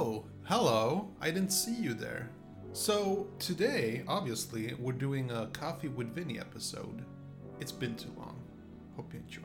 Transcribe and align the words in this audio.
Oh, 0.00 0.22
hello. 0.44 1.08
I 1.20 1.32
didn't 1.32 1.50
see 1.50 1.74
you 1.74 1.92
there. 1.92 2.30
So, 2.72 3.26
today, 3.40 4.04
obviously, 4.06 4.72
we're 4.78 4.92
doing 4.92 5.32
a 5.32 5.48
Coffee 5.48 5.88
with 5.88 6.14
Vinny 6.14 6.38
episode. 6.38 7.04
It's 7.58 7.72
been 7.72 7.96
too 7.96 8.12
long. 8.16 8.40
Hope 8.94 9.12
you 9.12 9.18
enjoy. 9.18 9.42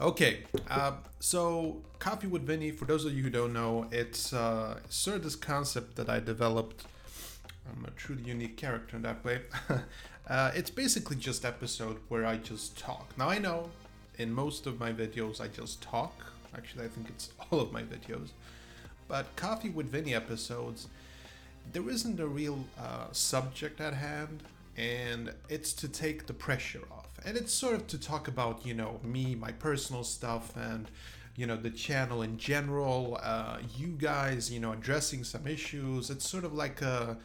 Okay, 0.00 0.42
uh, 0.68 0.94
so 1.20 1.80
Coffee 2.00 2.26
with 2.26 2.44
Vinny, 2.44 2.72
for 2.72 2.86
those 2.86 3.04
of 3.04 3.14
you 3.14 3.22
who 3.22 3.30
don't 3.30 3.52
know, 3.52 3.86
it's 3.92 4.32
uh, 4.32 4.80
sort 4.88 5.18
of 5.18 5.22
this 5.22 5.36
concept 5.36 5.94
that 5.94 6.10
I 6.10 6.18
developed. 6.18 6.86
I'm 7.70 7.84
a 7.84 7.90
truly 7.92 8.24
unique 8.24 8.56
character 8.56 8.96
in 8.96 9.02
that 9.02 9.24
way. 9.24 9.42
uh, 10.28 10.50
it's 10.54 10.70
basically 10.70 11.16
just 11.16 11.44
episode 11.44 11.98
where 12.08 12.24
I 12.24 12.36
just 12.36 12.78
talk. 12.78 13.12
Now 13.18 13.28
I 13.28 13.38
know 13.38 13.70
in 14.18 14.32
most 14.32 14.66
of 14.66 14.80
my 14.80 14.92
videos 14.92 15.40
I 15.40 15.48
just 15.48 15.82
talk. 15.82 16.14
Actually, 16.56 16.84
I 16.84 16.88
think 16.88 17.08
it's 17.08 17.30
all 17.50 17.60
of 17.60 17.72
my 17.72 17.82
videos. 17.82 18.30
But 19.06 19.36
Coffee 19.36 19.68
with 19.68 19.90
Vinny 19.90 20.14
episodes, 20.14 20.88
there 21.72 21.88
isn't 21.88 22.20
a 22.20 22.26
real 22.26 22.64
uh, 22.78 23.06
subject 23.12 23.80
at 23.80 23.94
hand, 23.94 24.42
and 24.76 25.34
it's 25.48 25.72
to 25.74 25.88
take 25.88 26.26
the 26.26 26.32
pressure 26.32 26.82
off. 26.90 27.08
And 27.24 27.36
it's 27.36 27.52
sort 27.52 27.74
of 27.74 27.86
to 27.88 27.98
talk 27.98 28.28
about, 28.28 28.64
you 28.64 28.74
know, 28.74 29.00
me, 29.02 29.34
my 29.34 29.52
personal 29.52 30.04
stuff, 30.04 30.56
and, 30.56 30.90
you 31.36 31.46
know, 31.46 31.56
the 31.56 31.70
channel 31.70 32.22
in 32.22 32.38
general, 32.38 33.18
uh, 33.22 33.58
you 33.76 33.88
guys, 33.88 34.50
you 34.50 34.60
know, 34.60 34.72
addressing 34.72 35.24
some 35.24 35.46
issues. 35.46 36.08
It's 36.10 36.28
sort 36.28 36.44
of 36.44 36.54
like 36.54 36.80
a 36.80 37.18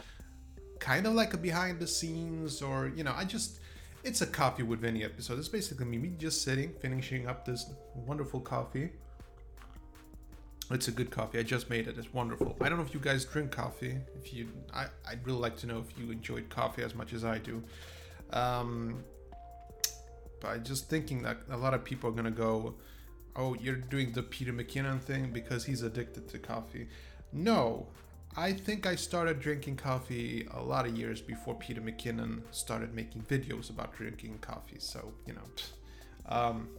kind 0.79 1.05
of 1.05 1.13
like 1.13 1.33
a 1.33 1.37
behind 1.37 1.79
the 1.79 1.87
scenes, 1.87 2.61
or, 2.61 2.91
you 2.95 3.03
know, 3.03 3.13
I 3.15 3.25
just. 3.25 3.59
It's 4.01 4.21
a 4.21 4.25
coffee 4.25 4.63
with 4.63 4.79
Vinny 4.79 5.03
episode. 5.03 5.39
It's 5.39 5.49
basically 5.49 5.85
me, 5.85 6.13
just 6.17 6.41
sitting, 6.41 6.71
finishing 6.79 7.27
up 7.27 7.45
this 7.45 7.69
wonderful 7.93 8.39
coffee. 8.39 8.91
It's 10.71 10.87
a 10.87 10.91
good 10.91 11.11
coffee. 11.11 11.39
I 11.39 11.43
just 11.43 11.69
made 11.69 11.87
it. 11.87 11.97
It's 11.97 12.13
wonderful. 12.13 12.55
I 12.61 12.69
don't 12.69 12.77
know 12.77 12.85
if 12.85 12.93
you 12.93 12.99
guys 12.99 13.25
drink 13.25 13.51
coffee. 13.51 13.97
If 14.15 14.33
you, 14.33 14.47
I, 14.73 14.85
I'd 15.07 15.25
really 15.25 15.39
like 15.39 15.57
to 15.57 15.67
know 15.67 15.79
if 15.79 15.97
you 15.99 16.11
enjoyed 16.11 16.47
coffee 16.49 16.83
as 16.83 16.95
much 16.95 17.11
as 17.11 17.25
I 17.25 17.39
do. 17.39 17.63
Um, 18.31 19.03
but 20.39 20.47
I'm 20.49 20.63
just 20.63 20.89
thinking 20.89 21.23
that 21.23 21.37
a 21.49 21.57
lot 21.57 21.73
of 21.73 21.83
people 21.83 22.09
are 22.09 22.13
gonna 22.13 22.31
go, 22.31 22.75
"Oh, 23.35 23.55
you're 23.55 23.75
doing 23.75 24.13
the 24.13 24.23
Peter 24.23 24.53
McKinnon 24.53 25.01
thing 25.01 25.31
because 25.31 25.65
he's 25.65 25.81
addicted 25.81 26.29
to 26.29 26.39
coffee." 26.39 26.87
No, 27.33 27.87
I 28.37 28.53
think 28.53 28.85
I 28.85 28.95
started 28.95 29.39
drinking 29.39 29.77
coffee 29.77 30.47
a 30.53 30.61
lot 30.61 30.85
of 30.85 30.97
years 30.97 31.19
before 31.19 31.55
Peter 31.55 31.81
McKinnon 31.81 32.41
started 32.51 32.93
making 32.93 33.23
videos 33.23 33.69
about 33.69 33.95
drinking 33.95 34.37
coffee. 34.39 34.77
So 34.79 35.13
you 35.25 35.33
know, 35.33 35.41
um, 36.27 36.69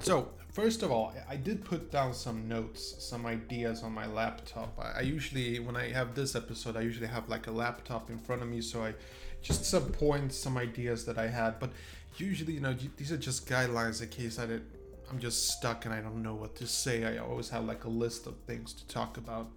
so 0.00 0.28
first 0.52 0.82
of 0.82 0.90
all, 0.90 1.12
I 1.28 1.36
did 1.36 1.64
put 1.64 1.90
down 1.90 2.14
some 2.14 2.48
notes, 2.48 2.96
some 2.98 3.26
ideas 3.26 3.82
on 3.82 3.92
my 3.92 4.06
laptop. 4.06 4.78
I, 4.78 4.98
I 4.98 5.00
usually, 5.02 5.58
when 5.58 5.76
I 5.76 5.90
have 5.90 6.14
this 6.14 6.34
episode, 6.34 6.76
I 6.76 6.80
usually 6.80 7.08
have 7.08 7.28
like 7.28 7.46
a 7.46 7.50
laptop 7.50 8.10
in 8.10 8.18
front 8.18 8.42
of 8.42 8.48
me, 8.48 8.60
so 8.62 8.82
I 8.84 8.94
just 9.42 9.64
some 9.64 9.92
points, 9.92 10.36
some 10.36 10.56
ideas 10.56 11.04
that 11.04 11.18
I 11.18 11.28
had. 11.28 11.58
But 11.60 11.70
usually, 12.16 12.54
you 12.54 12.60
know, 12.60 12.74
these 12.96 13.12
are 13.12 13.18
just 13.18 13.46
guidelines 13.46 14.02
in 14.02 14.08
case 14.08 14.38
I 14.38 14.46
did, 14.46 14.62
I'm 15.10 15.18
just 15.18 15.48
stuck 15.50 15.84
and 15.84 15.94
I 15.94 16.00
don't 16.00 16.22
know 16.22 16.34
what 16.34 16.56
to 16.56 16.66
say. 16.66 17.04
I 17.04 17.18
always 17.18 17.48
have 17.50 17.64
like 17.64 17.84
a 17.84 17.88
list 17.88 18.26
of 18.26 18.36
things 18.46 18.72
to 18.74 18.86
talk 18.88 19.16
about. 19.16 19.48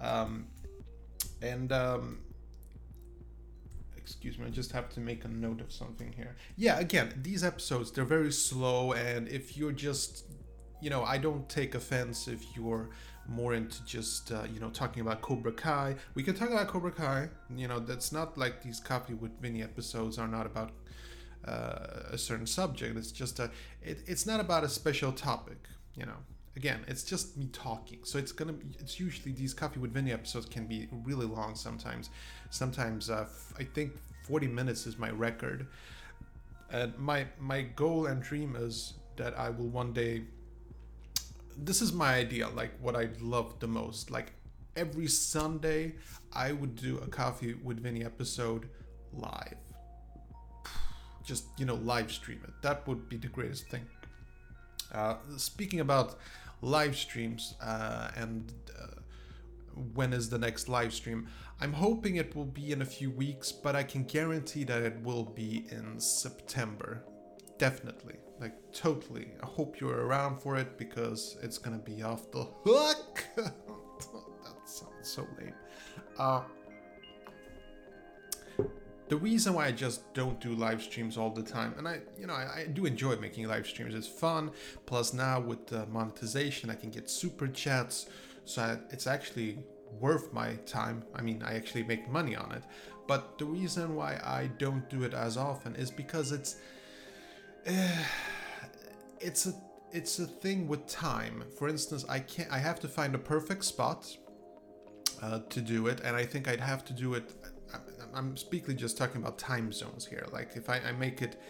Um, 0.00 0.46
and 1.42 1.70
um, 1.72 2.18
excuse 3.96 4.38
me, 4.38 4.46
I 4.46 4.50
just 4.50 4.72
have 4.72 4.88
to 4.90 5.00
make 5.00 5.24
a 5.24 5.28
note 5.28 5.60
of 5.60 5.72
something 5.72 6.12
here. 6.12 6.36
Yeah, 6.56 6.78
again, 6.78 7.12
these 7.22 7.42
episodes 7.44 7.90
they're 7.90 8.04
very 8.04 8.32
slow, 8.32 8.92
and 8.92 9.28
if 9.28 9.56
you're 9.56 9.72
just, 9.72 10.24
you 10.80 10.90
know, 10.90 11.02
I 11.02 11.18
don't 11.18 11.48
take 11.48 11.74
offense 11.74 12.28
if 12.28 12.56
you're 12.56 12.90
more 13.28 13.54
into 13.54 13.84
just 13.84 14.30
uh, 14.30 14.44
you 14.52 14.60
know 14.60 14.70
talking 14.70 15.00
about 15.00 15.20
Cobra 15.20 15.52
Kai. 15.52 15.96
We 16.14 16.22
can 16.22 16.34
talk 16.34 16.50
about 16.50 16.68
Cobra 16.68 16.92
Kai. 16.92 17.28
You 17.54 17.68
know, 17.68 17.80
that's 17.80 18.12
not 18.12 18.38
like 18.38 18.62
these 18.62 18.80
Coffee 18.80 19.14
with 19.14 19.32
Vinny 19.40 19.62
episodes 19.62 20.18
are 20.18 20.28
not 20.28 20.46
about 20.46 20.70
uh, 21.46 22.10
a 22.12 22.18
certain 22.18 22.46
subject. 22.46 22.96
It's 22.96 23.12
just 23.12 23.38
a, 23.38 23.50
it, 23.82 23.98
it's 24.06 24.26
not 24.26 24.40
about 24.40 24.64
a 24.64 24.68
special 24.68 25.12
topic. 25.12 25.58
You 25.94 26.06
know, 26.06 26.16
again, 26.56 26.84
it's 26.88 27.02
just 27.02 27.36
me 27.36 27.48
talking. 27.52 28.00
So 28.04 28.18
it's 28.18 28.32
gonna 28.32 28.52
be, 28.52 28.66
it's 28.78 28.98
usually 28.98 29.32
these 29.32 29.54
Coffee 29.54 29.80
with 29.80 29.92
Vinny 29.92 30.12
episodes 30.12 30.46
can 30.46 30.66
be 30.66 30.88
really 31.04 31.26
long 31.26 31.54
sometimes. 31.54 32.10
Sometimes 32.50 33.10
uh, 33.10 33.26
f- 33.26 33.52
I 33.58 33.64
think 33.64 33.92
40 34.26 34.48
minutes 34.48 34.86
is 34.86 34.98
my 34.98 35.10
record. 35.10 35.66
And 36.70 36.98
my 36.98 37.26
my 37.38 37.62
goal 37.62 38.06
and 38.06 38.22
dream 38.22 38.56
is 38.56 38.94
that 39.16 39.38
I 39.38 39.50
will 39.50 39.68
one 39.68 39.92
day. 39.92 40.24
This 41.58 41.80
is 41.80 41.92
my 41.92 42.14
idea, 42.14 42.48
like 42.48 42.72
what 42.80 42.96
I 42.96 43.08
love 43.20 43.58
the 43.60 43.68
most. 43.68 44.10
Like 44.10 44.32
every 44.74 45.06
Sunday, 45.06 45.94
I 46.32 46.52
would 46.52 46.76
do 46.76 46.98
a 46.98 47.06
Coffee 47.06 47.54
with 47.54 47.82
Vinny 47.82 48.04
episode 48.04 48.68
live. 49.12 49.56
Just 51.26 51.44
you 51.58 51.66
know, 51.66 51.74
live 51.74 52.10
stream 52.10 52.40
it. 52.44 52.54
That 52.62 52.86
would 52.86 53.08
be 53.08 53.16
the 53.16 53.28
greatest 53.28 53.68
thing. 53.68 53.84
Uh, 54.92 55.16
speaking 55.36 55.80
about 55.80 56.18
live 56.62 56.96
streams 56.96 57.54
uh, 57.60 58.08
and 58.16 58.52
uh, 58.78 59.00
when 59.94 60.12
is 60.12 60.30
the 60.30 60.38
next 60.38 60.68
live 60.68 60.94
stream, 60.94 61.28
I'm 61.60 61.72
hoping 61.72 62.16
it 62.16 62.34
will 62.36 62.44
be 62.44 62.72
in 62.72 62.82
a 62.82 62.84
few 62.84 63.10
weeks, 63.10 63.50
but 63.52 63.74
I 63.74 63.82
can 63.82 64.04
guarantee 64.04 64.64
that 64.64 64.82
it 64.82 64.96
will 65.02 65.24
be 65.24 65.66
in 65.70 65.98
September. 65.98 67.02
Definitely. 67.58 68.16
Like, 68.40 68.54
totally. 68.72 69.28
I 69.42 69.46
hope 69.46 69.80
you're 69.80 70.06
around 70.06 70.40
for 70.40 70.56
it 70.56 70.76
because 70.76 71.36
it's 71.42 71.58
gonna 71.58 71.78
be 71.78 72.02
off 72.02 72.30
the 72.30 72.46
hook. 72.64 73.24
that 73.36 73.52
sounds 74.66 75.08
so 75.08 75.26
lame. 75.38 75.54
The 79.08 79.16
reason 79.16 79.54
why 79.54 79.66
I 79.66 79.72
just 79.72 80.12
don't 80.14 80.40
do 80.40 80.54
live 80.54 80.82
streams 80.82 81.16
all 81.16 81.30
the 81.30 81.42
time, 81.42 81.74
and 81.78 81.86
I, 81.86 82.00
you 82.18 82.26
know, 82.26 82.34
I, 82.34 82.62
I 82.62 82.66
do 82.66 82.86
enjoy 82.86 83.16
making 83.16 83.46
live 83.46 83.66
streams. 83.66 83.94
It's 83.94 84.08
fun. 84.08 84.50
Plus, 84.84 85.12
now 85.12 85.38
with 85.38 85.68
the 85.68 85.86
monetization, 85.86 86.70
I 86.70 86.74
can 86.74 86.90
get 86.90 87.08
super 87.08 87.46
chats, 87.46 88.06
so 88.44 88.78
it's 88.90 89.06
actually 89.06 89.58
worth 90.00 90.32
my 90.32 90.54
time. 90.66 91.04
I 91.14 91.22
mean, 91.22 91.42
I 91.44 91.54
actually 91.54 91.84
make 91.84 92.08
money 92.10 92.34
on 92.34 92.50
it. 92.52 92.64
But 93.06 93.38
the 93.38 93.44
reason 93.44 93.94
why 93.94 94.20
I 94.24 94.50
don't 94.58 94.88
do 94.90 95.04
it 95.04 95.14
as 95.14 95.36
often 95.36 95.76
is 95.76 95.90
because 95.90 96.32
it's, 96.32 96.56
uh, 97.68 97.72
it's 99.20 99.46
a, 99.46 99.54
it's 99.92 100.18
a 100.18 100.26
thing 100.26 100.66
with 100.66 100.84
time. 100.88 101.44
For 101.56 101.68
instance, 101.68 102.04
I 102.08 102.18
can't. 102.18 102.50
I 102.50 102.58
have 102.58 102.80
to 102.80 102.88
find 102.88 103.14
a 103.14 103.18
perfect 103.18 103.64
spot 103.64 104.04
uh, 105.22 105.40
to 105.48 105.60
do 105.60 105.86
it, 105.86 106.00
and 106.04 106.16
I 106.16 106.24
think 106.24 106.48
I'd 106.48 106.60
have 106.60 106.84
to 106.86 106.92
do 106.92 107.14
it 107.14 107.32
I'm 108.14 108.36
speaking 108.36 108.76
just 108.76 108.96
talking 108.96 109.20
about 109.20 109.38
time 109.38 109.72
zones 109.72 110.06
here. 110.06 110.26
Like 110.32 110.56
if 110.56 110.70
I, 110.70 110.80
I 110.88 110.92
make 110.92 111.22
it 111.22 111.40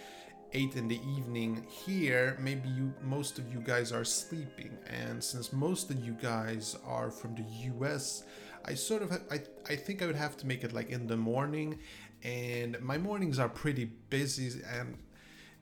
eight 0.53 0.77
in 0.77 0.89
the 0.89 1.01
evening 1.17 1.65
here, 1.69 2.37
maybe 2.41 2.69
you 2.69 2.93
most 3.03 3.39
of 3.39 3.53
you 3.53 3.61
guys 3.61 3.93
are 3.93 4.05
sleeping, 4.05 4.77
and 4.87 5.23
since 5.23 5.53
most 5.53 5.91
of 5.91 6.05
you 6.05 6.13
guys 6.15 6.77
are 6.87 7.11
from 7.11 7.35
the 7.35 7.45
U.S., 7.73 8.25
I 8.65 8.75
sort 8.75 9.03
of 9.03 9.13
I 9.31 9.41
I 9.69 9.77
think 9.77 10.03
I 10.03 10.07
would 10.07 10.17
have 10.17 10.37
to 10.39 10.47
make 10.47 10.65
it 10.65 10.73
like 10.73 10.91
in 10.91 11.07
the 11.07 11.17
morning, 11.17 11.79
and 12.23 12.81
my 12.81 12.99
mornings 12.99 13.39
are 13.39 13.49
pretty 13.49 13.85
busy 13.85 14.61
and. 14.79 14.99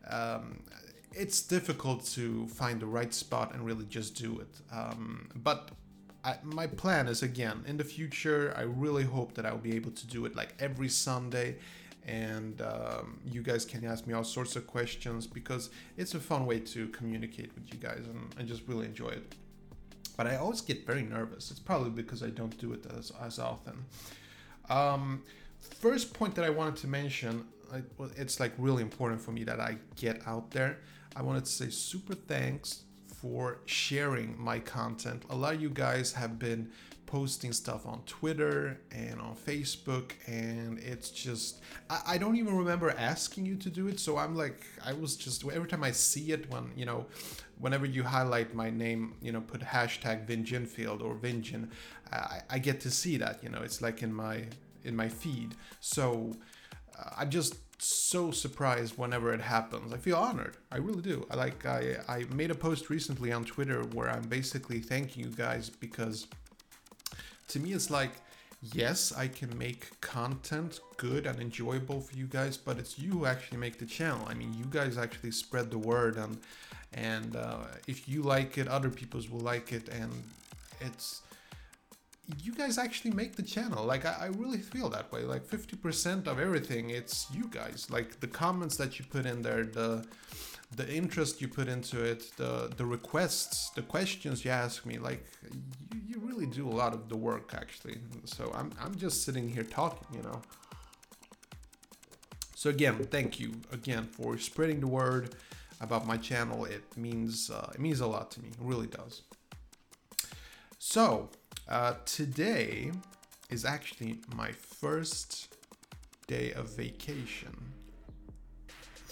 Um, 0.07 0.65
it's 1.17 1.43
difficult 1.43 2.05
to 2.05 2.47
find 2.49 2.81
the 2.81 2.87
right 2.87 3.15
spot 3.15 3.55
and 3.55 3.65
really 3.65 3.85
just 3.87 4.17
do 4.17 4.41
it. 4.41 4.61
Um, 4.73 5.29
but 5.35 5.71
I, 6.25 6.37
my 6.43 6.67
plan 6.67 7.07
is 7.07 7.23
again 7.23 7.65
in 7.67 7.77
the 7.77 7.85
future. 7.85 8.55
I 8.57 8.63
really 8.63 9.05
hope 9.05 9.35
that 9.35 9.45
I'll 9.45 9.59
be 9.59 9.77
able 9.77 9.91
to 9.91 10.07
do 10.07 10.25
it 10.25 10.35
like 10.35 10.55
every 10.59 10.89
Sunday, 10.89 11.57
and 12.07 12.63
um, 12.63 13.21
you 13.31 13.43
guys 13.43 13.65
can 13.65 13.85
ask 13.85 14.07
me 14.07 14.15
all 14.15 14.25
sorts 14.25 14.57
of 14.57 14.67
questions 14.67 15.27
because 15.27 15.71
it's 15.97 16.15
a 16.15 16.21
fun 16.21 16.47
way 16.47 16.61
to 16.61 16.89
communicate 16.89 17.55
with 17.55 17.73
you 17.73 17.79
guys, 17.79 18.05
and 18.07 18.35
I 18.39 18.43
just 18.43 18.63
really 18.67 18.87
enjoy 18.87 19.09
it. 19.09 19.35
But 20.17 20.27
I 20.27 20.37
always 20.37 20.61
get 20.61 20.87
very 20.87 21.03
nervous. 21.03 21.51
It's 21.51 21.61
probably 21.61 21.91
because 21.91 22.23
I 22.23 22.31
don't 22.31 22.57
do 22.59 22.73
it 22.73 22.87
as 22.97 23.13
as 23.21 23.39
often. 23.39 23.85
Um, 24.71 25.23
first 25.61 26.15
point 26.15 26.35
that 26.37 26.45
I 26.45 26.51
wanted 26.51 26.77
to 26.77 26.87
mention, 26.87 27.45
it's 28.17 28.41
like 28.41 28.53
really 28.57 28.83
important 28.83 29.21
for 29.21 29.33
me 29.33 29.45
that 29.45 29.61
I 29.61 29.77
get 29.97 30.23
out 30.27 30.53
there. 30.53 30.79
I 31.17 31.23
wanted 31.23 31.45
to 31.45 31.51
say 31.51 31.69
super 31.69 32.15
thanks 32.15 32.85
for 33.25 33.57
sharing 33.65 34.39
my 34.39 34.59
content. 34.59 35.23
A 35.31 35.35
lot 35.35 35.55
of 35.55 35.63
you 35.63 35.71
guys 35.71 36.13
have 36.13 36.39
been 36.39 36.71
posting 37.07 37.55
stuff 37.55 37.87
on 37.87 38.03
Twitter 38.05 38.79
and 38.93 39.19
on 39.19 39.35
Facebook, 39.35 40.13
and 40.27 40.79
it's 40.79 41.09
just, 41.09 41.63
I, 41.89 42.03
I, 42.07 42.19
don't 42.19 42.37
even 42.37 42.55
remember 42.55 42.91
asking 42.91 43.47
you 43.47 43.57
to 43.57 43.71
do 43.71 43.89
it. 43.89 43.99
So 43.99 44.19
I'm 44.19 44.37
like, 44.37 44.67
I 44.85 44.93
was 44.93 45.17
just, 45.17 45.43
every 45.49 45.69
time 45.69 45.83
I 45.83 45.93
see 45.93 46.33
it, 46.33 46.51
when, 46.51 46.71
you 46.77 46.85
know, 46.85 47.07
whenever 47.59 47.87
you 47.87 48.03
highlight 48.03 48.55
my 48.55 48.69
name, 48.69 49.15
you 49.23 49.33
know, 49.33 49.41
put 49.41 49.63
hashtag 49.63 50.27
Vinginfield 50.27 51.03
or 51.03 51.15
Vingin, 51.15 51.71
I, 52.13 52.41
I 52.51 52.59
get 52.59 52.79
to 52.83 52.91
see 52.91 53.17
that, 53.17 53.43
you 53.43 53.49
know, 53.49 53.63
it's 53.63 53.81
like 53.81 54.03
in 54.03 54.13
my, 54.13 54.45
in 54.85 54.95
my 54.95 55.09
feed. 55.09 55.55
So, 55.81 56.37
uh, 56.99 57.09
I'm 57.17 57.31
just 57.31 57.57
so 57.79 58.31
surprised 58.31 58.97
whenever 58.97 59.33
it 59.33 59.41
happens. 59.41 59.93
I 59.93 59.99
feel 59.99 60.17
honored. 60.17 60.57
I 60.71 60.79
really 60.79 61.03
do. 61.03 61.27
I 61.31 61.37
like 61.37 61.67
I 61.67 61.97
I 62.09 62.25
made 62.33 62.51
a 62.51 62.55
post 62.55 62.91
recently 62.91 63.33
on 63.33 63.45
Twitter 63.45 63.83
where 63.83 64.11
I'm 64.11 64.29
basically 64.29 64.81
thanking 64.81 65.25
you 65.25 65.31
guys 65.31 65.71
because 65.71 66.27
to 67.49 67.61
me 67.61 67.73
it's 67.73 67.91
like 67.91 68.13
yes, 68.73 69.13
I 69.13 69.29
can 69.29 69.57
make 69.59 70.01
content 70.01 70.81
good 70.97 71.27
and 71.27 71.39
enjoyable 71.41 72.01
for 72.01 72.17
you 72.17 72.27
guys, 72.27 72.57
but 72.57 72.79
it's 72.79 72.99
you 72.99 73.11
who 73.11 73.27
actually 73.27 73.59
make 73.59 73.79
the 73.79 73.87
channel. 73.87 74.27
I 74.27 74.35
mean, 74.35 74.55
you 74.55 74.65
guys 74.65 74.97
actually 74.97 75.33
spread 75.33 75.71
the 75.71 75.79
word 75.79 76.17
and 76.17 76.39
and 76.93 77.37
uh, 77.37 77.65
if 77.89 78.09
you 78.09 78.23
like 78.23 78.57
it, 78.57 78.69
other 78.69 78.89
people 78.89 79.21
will 79.31 79.41
like 79.41 79.73
it 79.73 79.89
and 79.89 80.13
it's 80.81 81.23
you 82.43 82.55
guys 82.55 82.79
actually 82.79 83.11
make 83.11 83.37
the 83.37 83.43
channel. 83.43 83.85
Like 83.85 84.05
I, 84.05 84.17
I 84.21 84.27
really 84.27 84.59
feel 84.59 84.89
that 84.91 85.13
way. 85.13 85.23
Like 85.23 85.47
50% 85.47 86.27
of 86.27 86.39
everything, 86.39 86.91
it's 86.91 87.27
you 87.33 87.49
guys. 87.49 87.89
Like 87.91 88.21
the 88.21 88.27
comments 88.27 88.77
that 88.77 88.99
you 88.99 89.05
put 89.05 89.27
in 89.27 89.43
there, 89.43 89.65
the 89.65 90.07
the 90.75 90.93
interest 90.93 91.41
you 91.41 91.47
put 91.47 91.69
into 91.69 92.03
it, 92.03 92.37
the 92.37 92.73
the 92.77 92.85
requests, 92.85 93.71
the 93.71 93.83
questions 93.83 94.45
you 94.45 94.51
ask 94.51 94.87
me, 94.87 94.99
like 94.99 95.25
you, 95.93 96.01
you 96.09 96.21
really 96.21 96.47
do 96.47 96.67
a 96.67 96.77
lot 96.83 96.95
of 96.95 97.09
the 97.09 97.17
work 97.17 97.53
actually. 97.55 97.99
So 98.25 98.53
I'm 98.55 98.73
I'm 98.81 98.95
just 98.95 99.23
sitting 99.25 99.49
here 99.49 99.65
talking, 99.65 100.17
you 100.17 100.23
know. 100.23 100.41
So 102.55 102.71
again, 102.71 103.05
thank 103.05 103.39
you 103.39 103.53
again 103.73 104.05
for 104.05 104.39
spreading 104.39 104.81
the 104.81 104.87
word 104.87 105.35
about 105.81 106.07
my 106.07 106.17
channel. 106.17 106.65
It 106.65 106.85
means 106.97 107.51
uh, 107.51 107.71
it 107.75 107.81
means 107.81 108.01
a 108.01 108.07
lot 108.07 108.31
to 108.33 108.43
me. 108.43 108.49
It 108.49 108.57
really 108.59 108.87
does. 108.87 109.23
So 110.79 111.31
uh, 111.69 111.95
today 112.05 112.93
is 113.51 113.65
actually 113.65 114.19
my 114.35 114.53
first 114.53 115.55
day 116.27 116.53
of 116.53 116.77
vacation. 116.77 117.57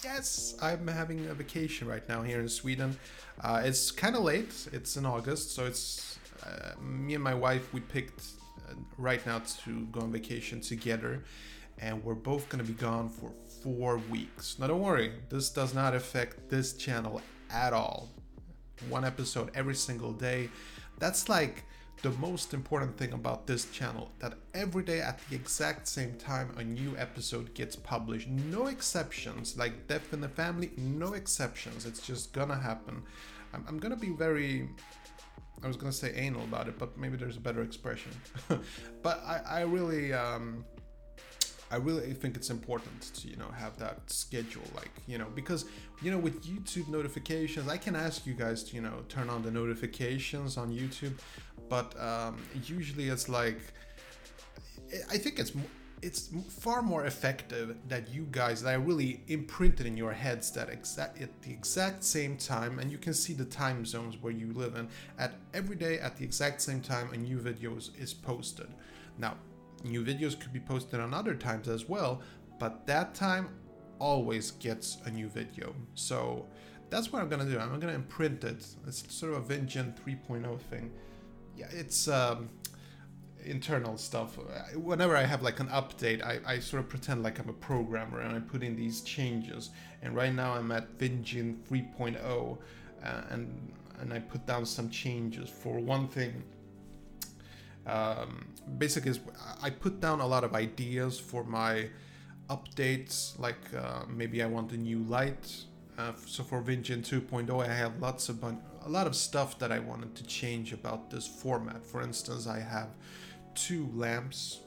Yes, 0.03 0.55
I'm 0.61 0.87
having 0.87 1.27
a 1.27 1.33
vacation 1.33 1.87
right 1.87 2.07
now 2.09 2.21
here 2.23 2.41
in 2.41 2.49
Sweden. 2.49 2.97
Uh, 3.41 3.61
it's 3.63 3.89
kind 3.89 4.15
of 4.15 4.23
late. 4.23 4.67
It's 4.73 4.97
in 4.97 5.05
August, 5.05 5.55
so 5.55 5.65
it's 5.65 6.19
uh, 6.45 6.73
me 6.81 7.15
and 7.15 7.23
my 7.23 7.33
wife. 7.33 7.73
We 7.73 7.79
picked 7.79 8.21
uh, 8.69 8.73
right 8.97 9.25
now 9.25 9.41
to 9.63 9.85
go 9.91 10.01
on 10.01 10.11
vacation 10.11 10.59
together, 10.59 11.23
and 11.79 12.03
we're 12.03 12.15
both 12.15 12.49
gonna 12.49 12.65
be 12.65 12.73
gone 12.73 13.07
for 13.07 13.31
four 13.63 13.97
weeks. 14.09 14.59
Now, 14.59 14.67
don't 14.67 14.81
worry, 14.81 15.13
this 15.29 15.49
does 15.49 15.73
not 15.73 15.95
affect 15.95 16.49
this 16.49 16.73
channel 16.73 17.21
at 17.49 17.71
all. 17.71 18.09
One 18.89 19.05
episode 19.05 19.51
every 19.55 19.75
single 19.75 20.11
day. 20.11 20.49
That's 20.99 21.29
like 21.29 21.63
the 22.03 22.11
most 22.11 22.53
important 22.53 22.97
thing 22.97 23.13
about 23.13 23.47
this 23.47 23.71
channel 23.71 24.11
that 24.19 24.33
every 24.53 24.83
day 24.83 24.99
at 24.99 25.17
the 25.29 25.35
exact 25.35 25.87
same 25.87 26.13
time 26.15 26.53
a 26.57 26.63
new 26.63 26.93
episode 26.97 27.53
gets 27.53 27.77
published. 27.77 28.27
No 28.27 28.67
exceptions 28.67 29.57
like 29.57 29.87
death 29.87 30.11
in 30.11 30.19
the 30.19 30.27
family 30.27 30.71
no 30.77 31.13
exceptions. 31.13 31.85
It's 31.85 32.05
just 32.05 32.33
gonna 32.33 32.59
happen. 32.59 33.01
I'm, 33.53 33.63
I'm 33.67 33.79
gonna 33.79 33.95
be 33.95 34.09
very 34.09 34.69
i 35.63 35.67
was 35.67 35.77
gonna 35.77 35.93
say 35.93 36.13
anal 36.15 36.43
about 36.43 36.67
it 36.67 36.77
but 36.77 36.97
maybe 36.97 37.15
there's 37.15 37.37
a 37.37 37.39
better 37.39 37.63
expression. 37.63 38.11
But 39.01 39.23
i, 39.25 39.59
I 39.59 39.61
really 39.61 40.11
um, 40.13 40.65
I 41.73 41.77
really 41.77 42.13
think 42.13 42.35
it's 42.35 42.51
important 42.51 43.01
to 43.15 43.27
you 43.27 43.35
know 43.35 43.49
have 43.57 43.79
that 43.79 43.97
schedule 44.05 44.67
like 44.75 44.91
you 45.07 45.17
know 45.17 45.27
because 45.33 45.65
you 46.03 46.11
know 46.11 46.19
with 46.19 46.45
YouTube 46.45 46.87
notifications 46.87 47.67
I 47.67 47.77
can 47.77 47.95
ask 47.95 48.27
you 48.27 48.35
guys 48.35 48.63
to 48.65 48.75
you 48.75 48.81
know 48.81 49.03
turn 49.09 49.27
on 49.27 49.41
the 49.41 49.49
notifications 49.49 50.55
on 50.55 50.71
YouTube 50.71 51.17
but 51.69 51.99
um, 51.99 52.37
usually 52.65 53.09
it's 53.09 53.29
like 53.29 53.59
I 55.09 55.17
think 55.17 55.39
it's 55.39 55.53
it's 56.01 56.29
far 56.49 56.81
more 56.81 57.05
effective 57.05 57.77
that 57.87 58.13
you 58.13 58.27
guys 58.31 58.61
that 58.63 58.69
I 58.71 58.73
really 58.73 59.21
imprinted 59.29 59.85
in 59.85 59.95
your 59.95 60.11
heads 60.11 60.51
that 60.51 60.67
exact 60.69 61.21
at 61.21 61.41
the 61.41 61.51
exact 61.51 62.03
same 62.03 62.35
time 62.35 62.79
and 62.79 62.91
you 62.91 62.97
can 62.97 63.13
see 63.13 63.33
the 63.33 63.45
time 63.45 63.85
zones 63.85 64.17
where 64.21 64.33
you 64.33 64.51
live 64.53 64.75
in 64.75 64.89
at 65.17 65.35
every 65.53 65.77
day 65.77 65.99
at 65.99 66.17
the 66.17 66.25
exact 66.25 66.61
same 66.61 66.81
time 66.81 67.13
a 67.13 67.17
new 67.17 67.39
video 67.39 67.77
is 67.77 68.13
posted 68.13 68.67
now 69.17 69.35
New 69.83 70.03
videos 70.03 70.39
could 70.39 70.53
be 70.53 70.59
posted 70.59 70.99
on 70.99 71.13
other 71.13 71.35
times 71.35 71.67
as 71.67 71.89
well, 71.89 72.21
but 72.57 72.87
that 72.87 73.13
time 73.13 73.49
always 73.99 74.51
gets 74.51 74.97
a 75.05 75.11
new 75.11 75.27
video. 75.27 75.75
So 75.93 76.45
that's 76.89 77.11
what 77.11 77.21
I'm 77.21 77.27
gonna 77.27 77.45
do. 77.45 77.59
I'm 77.59 77.79
gonna 77.79 77.93
imprint 77.93 78.43
it. 78.43 78.65
It's 78.87 79.13
sort 79.13 79.33
of 79.33 79.49
a 79.49 79.53
VidGen 79.53 79.93
3.0 79.99 80.59
thing. 80.61 80.91
Yeah, 81.55 81.67
it's 81.71 82.07
um, 82.07 82.49
internal 83.45 83.97
stuff. 83.97 84.37
Whenever 84.75 85.15
I 85.15 85.23
have 85.23 85.41
like 85.41 85.59
an 85.59 85.67
update, 85.67 86.23
I, 86.23 86.39
I 86.45 86.59
sort 86.59 86.83
of 86.83 86.89
pretend 86.89 87.23
like 87.23 87.39
I'm 87.39 87.49
a 87.49 87.53
programmer 87.53 88.21
and 88.21 88.35
I 88.35 88.39
put 88.39 88.63
in 88.63 88.75
these 88.75 89.01
changes. 89.01 89.69
And 90.01 90.15
right 90.15 90.33
now 90.33 90.53
I'm 90.53 90.71
at 90.71 90.97
VidGen 90.97 91.57
3.0 91.69 92.57
uh, 93.03 93.21
and 93.29 93.73
and 93.99 94.11
I 94.11 94.19
put 94.19 94.45
down 94.45 94.65
some 94.65 94.89
changes. 94.89 95.49
For 95.49 95.79
one 95.79 96.07
thing, 96.07 96.43
um, 97.85 98.47
basically 98.77 99.19
I 99.61 99.69
put 99.69 99.99
down 100.01 100.19
a 100.19 100.27
lot 100.27 100.43
of 100.43 100.55
ideas 100.55 101.19
for 101.19 101.43
my 101.43 101.89
updates 102.49 103.39
like 103.39 103.61
uh, 103.73 104.03
maybe 104.09 104.43
I 104.43 104.47
want 104.47 104.71
a 104.73 104.77
new 104.77 104.99
light 104.99 105.63
uh, 105.97 106.13
so 106.25 106.43
for 106.43 106.61
VidGen 106.61 107.05
2.0 107.05 107.67
I 107.67 107.73
have 107.73 107.99
lots 107.99 108.29
of 108.29 108.41
bun- 108.41 108.61
a 108.85 108.89
lot 108.89 109.07
of 109.07 109.15
stuff 109.15 109.59
that 109.59 109.71
I 109.71 109.79
wanted 109.79 110.15
to 110.15 110.23
change 110.23 110.73
about 110.73 111.09
this 111.09 111.27
format. 111.27 111.85
For 111.85 112.01
instance 112.01 112.47
I 112.47 112.59
have 112.59 112.89
two 113.55 113.89
lamps. 113.93 114.61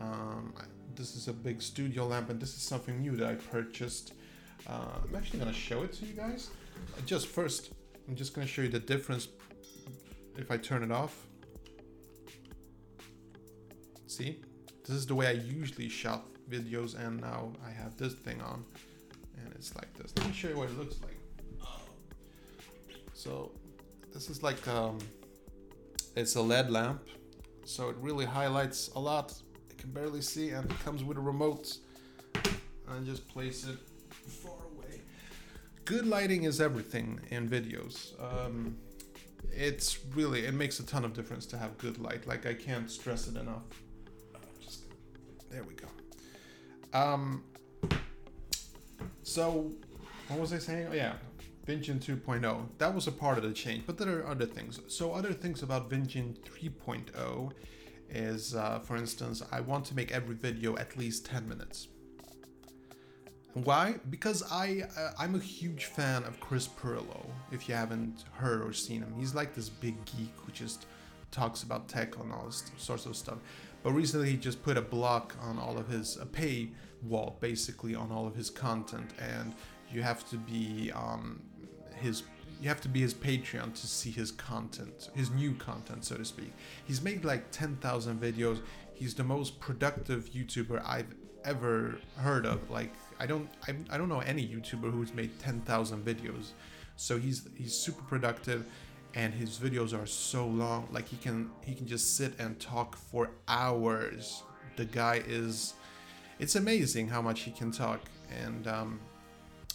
Um, 0.00 0.54
this 0.94 1.16
is 1.16 1.28
a 1.28 1.32
big 1.32 1.62
studio 1.62 2.06
lamp 2.06 2.30
and 2.30 2.40
this 2.40 2.54
is 2.54 2.62
something 2.62 3.00
new 3.00 3.16
that 3.16 3.26
I 3.26 3.34
purchased. 3.34 4.12
Uh, 4.66 4.98
I'm 5.02 5.16
actually 5.16 5.38
gonna 5.38 5.52
show 5.52 5.82
it 5.82 5.92
to 5.94 6.06
you 6.06 6.12
guys. 6.12 6.50
Just 7.06 7.28
first 7.28 7.72
I'm 8.08 8.14
just 8.14 8.34
gonna 8.34 8.46
show 8.46 8.62
you 8.62 8.68
the 8.68 8.78
difference 8.80 9.28
if 10.36 10.50
I 10.50 10.58
turn 10.58 10.82
it 10.82 10.92
off. 10.92 11.26
See, 14.06 14.40
this 14.84 14.96
is 14.96 15.06
the 15.06 15.14
way 15.14 15.26
I 15.26 15.32
usually 15.32 15.88
shot 15.88 16.26
videos 16.48 16.98
and 16.98 17.20
now 17.20 17.52
I 17.66 17.70
have 17.70 17.96
this 17.96 18.14
thing 18.14 18.40
on 18.40 18.64
and 19.38 19.52
it's 19.54 19.74
like 19.74 19.92
this. 19.94 20.12
Let 20.16 20.26
me 20.26 20.32
show 20.32 20.48
you 20.48 20.56
what 20.56 20.68
it 20.68 20.78
looks 20.78 21.00
like. 21.02 21.16
So 23.12 23.50
this 24.12 24.28
is 24.28 24.42
like, 24.42 24.66
um, 24.68 24.98
it's 26.14 26.36
a 26.36 26.40
LED 26.40 26.70
lamp. 26.70 27.02
So 27.64 27.88
it 27.88 27.96
really 27.98 28.24
highlights 28.24 28.88
a 28.94 29.00
lot. 29.00 29.34
I 29.70 29.80
can 29.80 29.90
barely 29.90 30.20
see 30.20 30.50
and 30.50 30.70
it 30.70 30.78
comes 30.80 31.02
with 31.02 31.16
a 31.16 31.20
remote. 31.20 31.78
And 32.88 33.04
just 33.04 33.26
place 33.26 33.66
it 33.66 33.78
far 34.10 34.58
away. 34.74 35.00
Good 35.84 36.06
lighting 36.06 36.44
is 36.44 36.60
everything 36.60 37.20
in 37.30 37.48
videos. 37.48 38.12
Um, 38.22 38.76
it's 39.50 40.04
really, 40.14 40.46
it 40.46 40.54
makes 40.54 40.78
a 40.78 40.86
ton 40.86 41.04
of 41.04 41.12
difference 41.12 41.46
to 41.46 41.58
have 41.58 41.76
good 41.78 41.98
light. 41.98 42.26
Like 42.26 42.46
I 42.46 42.54
can't 42.54 42.90
stress 42.90 43.26
it 43.28 43.36
enough. 43.36 43.64
There 45.50 45.64
we 45.64 45.74
go. 45.74 45.88
Um, 46.92 47.42
so, 49.26 49.72
what 50.28 50.38
was 50.38 50.52
I 50.52 50.58
saying? 50.58 50.86
Oh, 50.88 50.94
yeah, 50.94 51.14
VidGen 51.66 51.98
2.0. 51.98 52.68
That 52.78 52.94
was 52.94 53.08
a 53.08 53.12
part 53.12 53.38
of 53.38 53.42
the 53.42 53.52
change, 53.52 53.82
but 53.84 53.98
there 53.98 54.20
are 54.20 54.28
other 54.28 54.46
things. 54.46 54.78
So, 54.86 55.12
other 55.12 55.32
things 55.32 55.64
about 55.64 55.90
VidGen 55.90 56.38
3.0 56.38 57.50
is, 58.08 58.54
uh, 58.54 58.78
for 58.78 58.96
instance, 58.96 59.42
I 59.50 59.62
want 59.62 59.84
to 59.86 59.96
make 59.96 60.12
every 60.12 60.36
video 60.36 60.76
at 60.76 60.96
least 60.96 61.26
10 61.26 61.48
minutes. 61.48 61.88
Why? 63.54 63.96
Because 64.10 64.44
I 64.52 64.84
uh, 64.96 65.10
I'm 65.18 65.34
a 65.34 65.40
huge 65.40 65.86
fan 65.86 66.22
of 66.22 66.38
Chris 66.38 66.68
Pirillo. 66.68 67.26
If 67.50 67.68
you 67.68 67.74
haven't 67.74 68.26
heard 68.32 68.62
or 68.62 68.72
seen 68.72 69.00
him, 69.00 69.12
he's 69.18 69.34
like 69.34 69.54
this 69.54 69.68
big 69.68 69.96
geek 70.04 70.34
who 70.36 70.52
just 70.52 70.86
talks 71.36 71.62
about 71.62 71.86
tech 71.86 72.16
and 72.16 72.32
all 72.32 72.46
this 72.46 72.64
sorts 72.78 73.04
of 73.06 73.14
stuff. 73.14 73.38
But 73.82 73.92
recently 73.92 74.30
he 74.30 74.36
just 74.36 74.62
put 74.62 74.76
a 74.76 74.82
block 74.82 75.36
on 75.40 75.58
all 75.58 75.76
of 75.78 75.88
his 75.88 76.16
a 76.16 76.26
pay 76.26 76.70
wall 77.02 77.36
basically 77.40 77.94
on 77.94 78.10
all 78.10 78.26
of 78.26 78.34
his 78.34 78.48
content 78.48 79.10
and 79.20 79.54
you 79.92 80.02
have 80.02 80.28
to 80.30 80.36
be 80.36 80.90
on 80.92 81.40
his 81.94 82.24
you 82.60 82.68
have 82.68 82.80
to 82.80 82.88
be 82.88 83.00
his 83.00 83.12
Patreon 83.12 83.74
to 83.74 83.86
see 83.86 84.10
his 84.10 84.30
content, 84.30 85.10
his 85.14 85.30
new 85.30 85.52
content, 85.54 86.06
so 86.06 86.16
to 86.16 86.24
speak. 86.24 86.52
He's 86.86 87.02
made 87.02 87.22
like 87.22 87.50
10,000 87.50 88.18
videos. 88.18 88.62
He's 88.94 89.14
the 89.14 89.24
most 89.24 89.60
productive 89.60 90.30
YouTuber 90.32 90.82
I've 90.86 91.14
ever 91.44 91.98
heard 92.16 92.46
of. 92.46 92.70
Like 92.70 92.94
I 93.20 93.26
don't, 93.26 93.48
I, 93.68 93.74
I 93.90 93.98
don't 93.98 94.08
know 94.08 94.20
any 94.20 94.46
YouTuber 94.48 94.90
who's 94.90 95.12
made 95.12 95.38
10,000 95.38 96.02
videos. 96.02 96.52
So 96.96 97.18
he's 97.18 97.46
he's 97.54 97.74
super 97.74 98.02
productive 98.04 98.64
and 99.16 99.32
his 99.32 99.58
videos 99.58 99.98
are 99.98 100.06
so 100.06 100.46
long 100.46 100.86
like 100.92 101.08
he 101.08 101.16
can 101.16 101.50
he 101.64 101.74
can 101.74 101.86
just 101.86 102.16
sit 102.16 102.38
and 102.38 102.60
talk 102.60 102.94
for 102.94 103.30
hours 103.48 104.44
the 104.76 104.84
guy 104.84 105.22
is 105.26 105.74
it's 106.38 106.54
amazing 106.54 107.08
how 107.08 107.20
much 107.20 107.40
he 107.40 107.50
can 107.50 107.72
talk 107.72 108.00
and 108.44 108.68
um, 108.68 109.00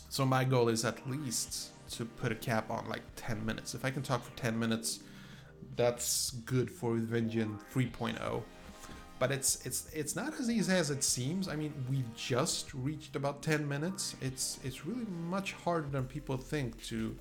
so 0.10 0.26
my 0.26 0.44
goal 0.46 0.70
is 0.70 0.86
at 0.86 1.10
least 1.10 1.72
to 1.90 2.06
put 2.06 2.32
a 2.32 2.36
cap 2.36 2.70
on 2.70 2.88
like 2.88 3.02
10 3.18 3.46
minutes 3.46 3.74
if 3.74 3.84
i 3.84 3.90
can 3.90 4.04
talk 4.04 4.24
for 4.24 4.32
10 4.38 4.58
minutes 4.58 5.00
that's 5.76 6.32
good 6.46 6.70
for 6.70 6.96
VidGen 6.96 7.58
3.0 7.74 8.44
but 9.18 9.32
it's 9.32 9.64
it's 9.66 9.88
it's 9.94 10.16
not 10.16 10.34
as 10.40 10.50
easy 10.50 10.74
as 10.74 10.90
it 10.90 11.04
seems. 11.04 11.48
I 11.48 11.56
mean, 11.56 11.72
we've 11.88 12.12
just 12.16 12.74
reached 12.74 13.16
about 13.16 13.44
10 13.44 13.68
minutes. 13.70 14.16
It's 14.20 14.58
it's 14.64 14.84
really 14.84 15.06
much 15.06 15.54
harder 15.54 15.88
than 15.88 16.06
people 16.06 16.38
think 16.38 16.84
to 16.86 17.16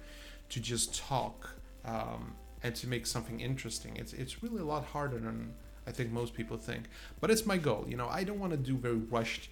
to 0.49 0.61
just 0.61 0.97
talk 0.99 1.51
um, 1.85 2.35
and 2.63 2.75
to 2.77 2.87
make 2.87 3.07
something 3.07 3.41
interesting. 3.41 3.97
It's 3.97 4.13
it's 4.13 4.43
really 4.43 4.61
a 4.61 4.65
lot 4.65 4.85
harder 4.85 5.19
than 5.19 5.55
I 5.87 5.93
think 5.93 6.13
most 6.13 6.35
people 6.35 6.57
think. 6.57 6.85
But 7.21 7.31
it's 7.31 7.47
my 7.47 7.57
goal. 7.57 7.87
You 7.89 7.97
know, 7.97 8.09
I 8.09 8.25
don't 8.25 8.39
want 8.39 8.53
to 8.53 8.59
do 8.59 8.77
very 8.77 8.97
rushed 8.97 9.49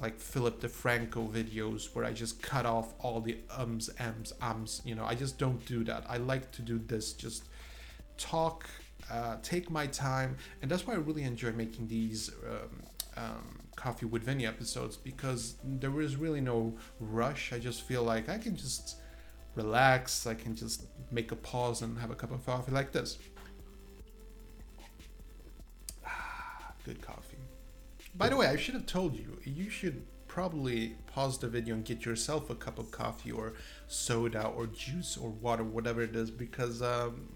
like 0.00 0.18
Philip 0.18 0.60
DeFranco 0.60 1.30
videos 1.30 1.94
where 1.94 2.04
I 2.04 2.12
just 2.12 2.40
cut 2.42 2.64
off 2.64 2.94
all 2.98 3.20
the 3.20 3.36
ums, 3.56 3.90
ums, 4.00 4.32
ums. 4.40 4.82
You 4.84 4.94
know, 4.94 5.04
I 5.04 5.14
just 5.14 5.38
don't 5.38 5.64
do 5.66 5.84
that. 5.84 6.04
I 6.08 6.16
like 6.16 6.50
to 6.52 6.62
do 6.62 6.78
this, 6.78 7.12
just 7.12 7.44
talk, 8.16 8.66
uh, 9.10 9.36
take 9.42 9.70
my 9.70 9.86
time, 9.86 10.36
and 10.62 10.70
that's 10.70 10.86
why 10.86 10.94
I 10.94 10.96
really 10.96 11.24
enjoy 11.24 11.52
making 11.52 11.88
these 11.88 12.30
um, 12.48 12.82
um, 13.16 13.58
Coffee 13.76 14.06
with 14.06 14.22
Vinny 14.22 14.46
episodes 14.46 14.96
because 14.96 15.56
there 15.64 16.00
is 16.00 16.16
really 16.16 16.40
no 16.40 16.74
rush. 17.00 17.52
I 17.52 17.58
just 17.58 17.82
feel 17.82 18.02
like 18.02 18.28
I 18.28 18.38
can 18.38 18.56
just 18.56 18.96
relax. 19.54 20.26
I 20.26 20.34
can 20.34 20.54
just 20.54 20.86
make 21.10 21.32
a 21.32 21.36
pause 21.36 21.82
and 21.82 21.98
have 21.98 22.10
a 22.10 22.14
cup 22.14 22.32
of 22.32 22.44
coffee 22.44 22.72
like 22.72 22.92
this. 22.92 23.18
Ah, 26.06 26.72
good 26.84 27.00
coffee. 27.02 27.36
By 28.14 28.28
the 28.28 28.36
way, 28.36 28.46
I 28.46 28.56
should 28.56 28.74
have 28.74 28.86
told 28.86 29.16
you, 29.16 29.38
you 29.44 29.70
should 29.70 30.04
probably 30.28 30.96
pause 31.06 31.38
the 31.38 31.48
video 31.48 31.74
and 31.74 31.84
get 31.84 32.04
yourself 32.04 32.48
a 32.48 32.54
cup 32.54 32.78
of 32.78 32.90
coffee 32.90 33.30
or 33.30 33.52
soda 33.86 34.46
or 34.46 34.66
juice 34.66 35.16
or 35.16 35.30
water, 35.30 35.64
whatever 35.64 36.02
it 36.02 36.16
is, 36.16 36.30
because 36.30 36.80
um, 36.82 37.28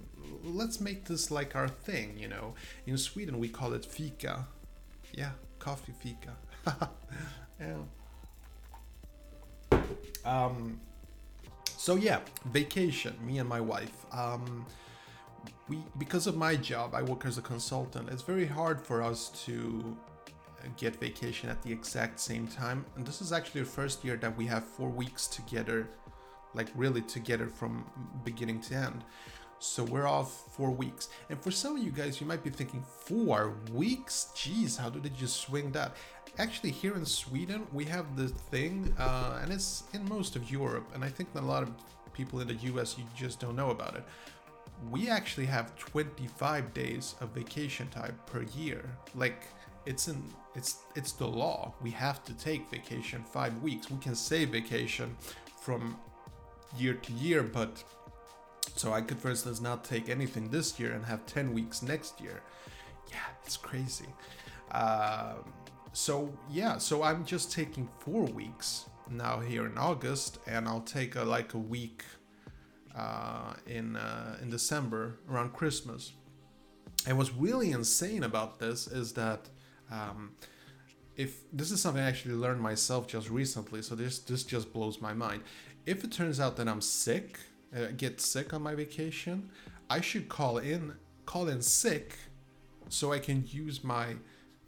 let's 0.42 0.80
make 0.80 1.04
this 1.04 1.30
like 1.30 1.54
our 1.54 1.68
thing, 1.68 2.18
you 2.18 2.28
know. 2.28 2.54
In 2.86 2.96
Sweden, 2.98 3.38
we 3.38 3.48
call 3.48 3.72
it 3.72 3.84
fika. 3.84 4.46
Yeah, 5.12 5.30
coffee 5.58 5.92
fika. 6.00 6.36
yeah. 7.60 7.76
Um, 10.24 10.80
so 11.86 11.94
yeah, 11.94 12.18
vacation. 12.46 13.14
Me 13.24 13.38
and 13.38 13.48
my 13.48 13.60
wife. 13.60 14.06
Um, 14.10 14.66
we 15.68 15.78
because 15.98 16.26
of 16.26 16.36
my 16.36 16.56
job, 16.56 16.96
I 16.96 17.02
work 17.02 17.24
as 17.24 17.38
a 17.38 17.42
consultant. 17.42 18.08
It's 18.10 18.22
very 18.22 18.44
hard 18.44 18.80
for 18.80 19.04
us 19.04 19.28
to 19.44 19.96
get 20.76 20.96
vacation 20.96 21.48
at 21.48 21.62
the 21.62 21.70
exact 21.70 22.18
same 22.18 22.48
time. 22.48 22.84
And 22.96 23.06
this 23.06 23.22
is 23.22 23.32
actually 23.32 23.60
the 23.60 23.68
first 23.80 24.04
year 24.04 24.16
that 24.16 24.36
we 24.36 24.46
have 24.46 24.64
four 24.64 24.88
weeks 24.88 25.28
together, 25.28 25.88
like 26.54 26.70
really 26.74 27.02
together 27.02 27.46
from 27.46 27.84
beginning 28.24 28.62
to 28.62 28.74
end. 28.74 29.04
So 29.58 29.82
we're 29.84 30.06
off 30.06 30.44
four 30.54 30.70
weeks. 30.70 31.08
And 31.30 31.40
for 31.40 31.50
some 31.50 31.76
of 31.76 31.82
you 31.82 31.90
guys, 31.90 32.20
you 32.20 32.26
might 32.26 32.44
be 32.44 32.50
thinking, 32.50 32.84
four 33.00 33.54
weeks? 33.72 34.28
Jeez, 34.34 34.78
how 34.78 34.90
did 34.90 35.12
you 35.18 35.26
swing 35.26 35.72
that? 35.72 35.96
Actually, 36.38 36.70
here 36.70 36.94
in 36.94 37.06
Sweden, 37.06 37.66
we 37.72 37.84
have 37.86 38.16
this 38.16 38.32
thing, 38.32 38.94
uh, 38.98 39.40
and 39.42 39.52
it's 39.52 39.84
in 39.94 40.06
most 40.08 40.36
of 40.36 40.50
Europe, 40.50 40.86
and 40.94 41.02
I 41.02 41.08
think 41.08 41.32
that 41.32 41.42
a 41.42 41.46
lot 41.46 41.62
of 41.62 41.70
people 42.12 42.40
in 42.40 42.48
the 42.48 42.54
US, 42.72 42.98
you 42.98 43.04
just 43.16 43.40
don't 43.40 43.56
know 43.56 43.70
about 43.70 43.96
it. 43.96 44.04
We 44.90 45.08
actually 45.08 45.46
have 45.46 45.74
25 45.76 46.74
days 46.74 47.14
of 47.20 47.30
vacation 47.30 47.88
time 47.88 48.18
per 48.26 48.42
year. 48.42 48.84
Like, 49.14 49.44
it's 49.86 50.08
in 50.08 50.22
it's 50.54 50.78
it's 50.94 51.12
the 51.12 51.26
law. 51.26 51.72
We 51.80 51.90
have 51.92 52.24
to 52.24 52.34
take 52.34 52.68
vacation 52.70 53.22
five 53.22 53.62
weeks. 53.62 53.90
We 53.90 53.98
can 53.98 54.14
save 54.14 54.50
vacation 54.50 55.16
from 55.60 55.96
year 56.76 56.94
to 56.94 57.12
year, 57.12 57.42
but 57.42 57.84
so 58.76 58.92
I 58.92 59.00
could, 59.00 59.18
for 59.18 59.30
instance, 59.30 59.60
not 59.60 59.84
take 59.84 60.08
anything 60.08 60.50
this 60.50 60.78
year 60.78 60.92
and 60.92 61.04
have 61.04 61.26
10 61.26 61.52
weeks 61.52 61.82
next 61.82 62.20
year. 62.20 62.42
Yeah, 63.10 63.18
it's 63.44 63.56
crazy. 63.56 64.08
Um, 64.72 65.52
so, 65.92 66.36
yeah, 66.50 66.78
so 66.78 67.02
I'm 67.02 67.24
just 67.24 67.52
taking 67.52 67.88
four 68.00 68.24
weeks 68.24 68.86
now 69.10 69.40
here 69.40 69.66
in 69.66 69.78
August, 69.78 70.38
and 70.46 70.68
I'll 70.68 70.80
take 70.80 71.16
a, 71.16 71.22
like 71.22 71.54
a 71.54 71.58
week 71.58 72.04
uh, 72.94 73.54
in, 73.66 73.96
uh, 73.96 74.36
in 74.42 74.50
December 74.50 75.18
around 75.30 75.52
Christmas. 75.52 76.12
And 77.06 77.16
what's 77.16 77.32
really 77.32 77.70
insane 77.70 78.24
about 78.24 78.58
this 78.58 78.86
is 78.86 79.12
that 79.14 79.48
um, 79.90 80.32
if 81.16 81.50
this 81.52 81.70
is 81.70 81.80
something 81.80 82.02
I 82.02 82.08
actually 82.08 82.34
learned 82.34 82.60
myself 82.60 83.06
just 83.06 83.30
recently, 83.30 83.80
so 83.82 83.94
this 83.94 84.18
this 84.18 84.42
just 84.42 84.72
blows 84.72 85.00
my 85.00 85.14
mind. 85.14 85.42
If 85.86 86.04
it 86.04 86.12
turns 86.12 86.40
out 86.40 86.56
that 86.56 86.68
I'm 86.68 86.80
sick, 86.80 87.38
uh, 87.74 87.86
get 87.96 88.20
sick 88.20 88.52
on 88.52 88.62
my 88.62 88.74
vacation, 88.74 89.50
I 89.88 90.00
should 90.00 90.28
call 90.28 90.58
in 90.58 90.94
call 91.24 91.48
in 91.48 91.60
sick, 91.60 92.16
so 92.88 93.12
I 93.12 93.18
can 93.18 93.44
use 93.48 93.82
my 93.82 94.14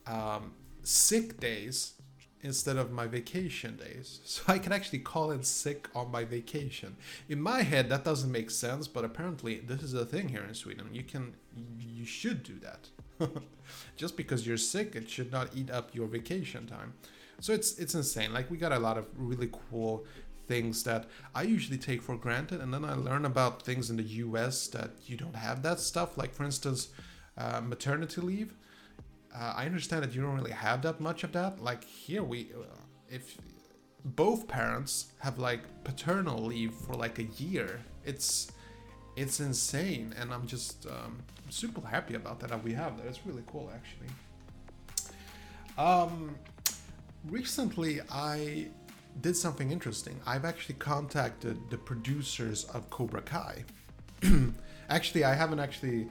um, 0.06 0.52
sick 0.82 1.38
days 1.38 1.92
instead 2.40 2.76
of 2.76 2.90
my 2.92 3.06
vacation 3.06 3.76
days. 3.76 4.20
So 4.24 4.42
I 4.48 4.58
can 4.58 4.72
actually 4.72 5.00
call 5.00 5.30
in 5.30 5.42
sick 5.42 5.88
on 5.94 6.10
my 6.10 6.24
vacation. 6.24 6.96
In 7.28 7.40
my 7.40 7.62
head, 7.62 7.88
that 7.88 8.04
doesn't 8.04 8.30
make 8.30 8.50
sense, 8.50 8.86
but 8.88 9.04
apparently 9.04 9.60
this 9.60 9.82
is 9.82 9.94
a 9.94 10.04
thing 10.04 10.28
here 10.28 10.44
in 10.46 10.54
Sweden. 10.54 10.88
You 10.92 11.02
can, 11.02 11.34
you 11.78 12.04
should 12.04 12.42
do 12.42 12.58
that. 12.60 12.88
Just 13.96 14.16
because 14.16 14.46
you're 14.46 14.56
sick, 14.56 14.94
it 14.94 15.08
should 15.08 15.32
not 15.32 15.48
eat 15.54 15.70
up 15.70 15.94
your 15.94 16.06
vacation 16.06 16.66
time. 16.66 16.94
So 17.40 17.52
it's 17.52 17.78
it's 17.78 17.94
insane. 17.94 18.32
Like 18.32 18.50
we 18.50 18.56
got 18.56 18.72
a 18.72 18.78
lot 18.78 18.98
of 18.98 19.06
really 19.16 19.48
cool 19.52 20.04
things 20.48 20.82
that 20.84 21.06
I 21.34 21.42
usually 21.42 21.78
take 21.78 22.02
for 22.02 22.16
granted, 22.16 22.60
and 22.60 22.72
then 22.74 22.84
I 22.84 22.94
learn 22.94 23.24
about 23.24 23.62
things 23.62 23.90
in 23.90 23.96
the 23.96 24.10
U.S. 24.24 24.66
that 24.68 24.90
you 25.06 25.16
don't 25.16 25.36
have 25.36 25.62
that 25.62 25.78
stuff. 25.78 26.18
Like 26.18 26.34
for 26.34 26.44
instance, 26.44 26.88
uh, 27.36 27.60
maternity 27.60 28.20
leave. 28.20 28.54
Uh, 29.34 29.52
I 29.54 29.66
understand 29.66 30.02
that 30.02 30.14
you 30.14 30.22
don't 30.22 30.34
really 30.34 30.52
have 30.52 30.82
that 30.82 31.00
much 31.00 31.22
of 31.22 31.32
that. 31.32 31.62
Like 31.62 31.84
here, 31.84 32.24
we 32.24 32.48
uh, 32.54 32.64
if 33.08 33.38
both 34.04 34.48
parents 34.48 35.12
have 35.18 35.38
like 35.38 35.62
paternal 35.84 36.38
leave 36.44 36.72
for 36.74 36.94
like 36.94 37.18
a 37.18 37.24
year, 37.24 37.80
it's 38.04 38.50
it's 39.16 39.40
insane, 39.40 40.14
and 40.18 40.32
I'm 40.32 40.46
just 40.46 40.86
um, 40.86 41.18
super 41.50 41.86
happy 41.86 42.14
about 42.14 42.40
that. 42.40 42.50
That 42.50 42.64
we 42.64 42.72
have 42.72 42.96
that. 42.98 43.06
It's 43.06 43.26
really 43.26 43.42
cool, 43.46 43.70
actually. 43.74 44.08
Um, 45.76 46.34
recently, 47.26 48.00
I 48.10 48.68
did 49.20 49.36
something 49.36 49.70
interesting. 49.70 50.20
I've 50.26 50.44
actually 50.44 50.76
contacted 50.76 51.70
the 51.70 51.78
producers 51.78 52.64
of 52.64 52.88
Cobra 52.90 53.22
Kai. 53.22 53.64
actually, 54.88 55.24
I 55.24 55.34
haven't 55.34 55.60
actually 55.60 56.08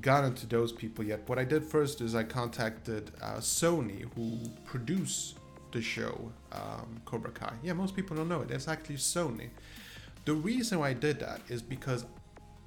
gotten 0.00 0.34
to 0.34 0.46
those 0.46 0.72
people 0.72 1.04
yet. 1.04 1.28
What 1.28 1.38
I 1.38 1.44
did 1.44 1.64
first 1.64 2.00
is 2.00 2.14
I 2.14 2.22
contacted 2.22 3.10
uh, 3.22 3.36
Sony, 3.36 4.06
who 4.14 4.38
produce 4.64 5.34
the 5.72 5.82
show 5.82 6.32
um, 6.52 7.00
Cobra 7.04 7.30
Kai. 7.30 7.54
Yeah, 7.62 7.72
most 7.72 7.96
people 7.96 8.16
don't 8.16 8.28
know 8.28 8.42
it. 8.42 8.50
It's 8.50 8.68
actually 8.68 8.96
Sony. 8.96 9.48
The 10.24 10.34
reason 10.34 10.80
why 10.80 10.90
I 10.90 10.92
did 10.92 11.20
that 11.20 11.40
is 11.48 11.62
because 11.62 12.04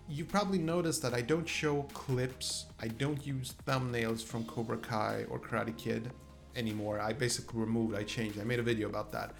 you 0.08 0.26
probably 0.26 0.58
noticed 0.58 1.02
that 1.04 1.14
I 1.14 1.22
don't 1.22 1.48
show 1.48 1.84
clips, 1.94 2.66
I 2.82 2.88
don't 2.88 3.26
use 3.26 3.54
thumbnails 3.68 4.24
from 4.24 4.44
Cobra 4.46 4.78
Kai 4.78 5.26
or 5.30 5.40
Karate 5.40 5.78
Kid 5.78 6.12
anymore. 6.56 7.00
I 7.00 7.14
basically 7.14 7.60
removed, 7.60 7.96
I 7.96 8.04
changed, 8.04 8.40
I 8.40 8.44
made 8.44 8.60
a 8.60 8.64
video 8.64 8.90
about 8.90 9.12
that. 9.12 9.34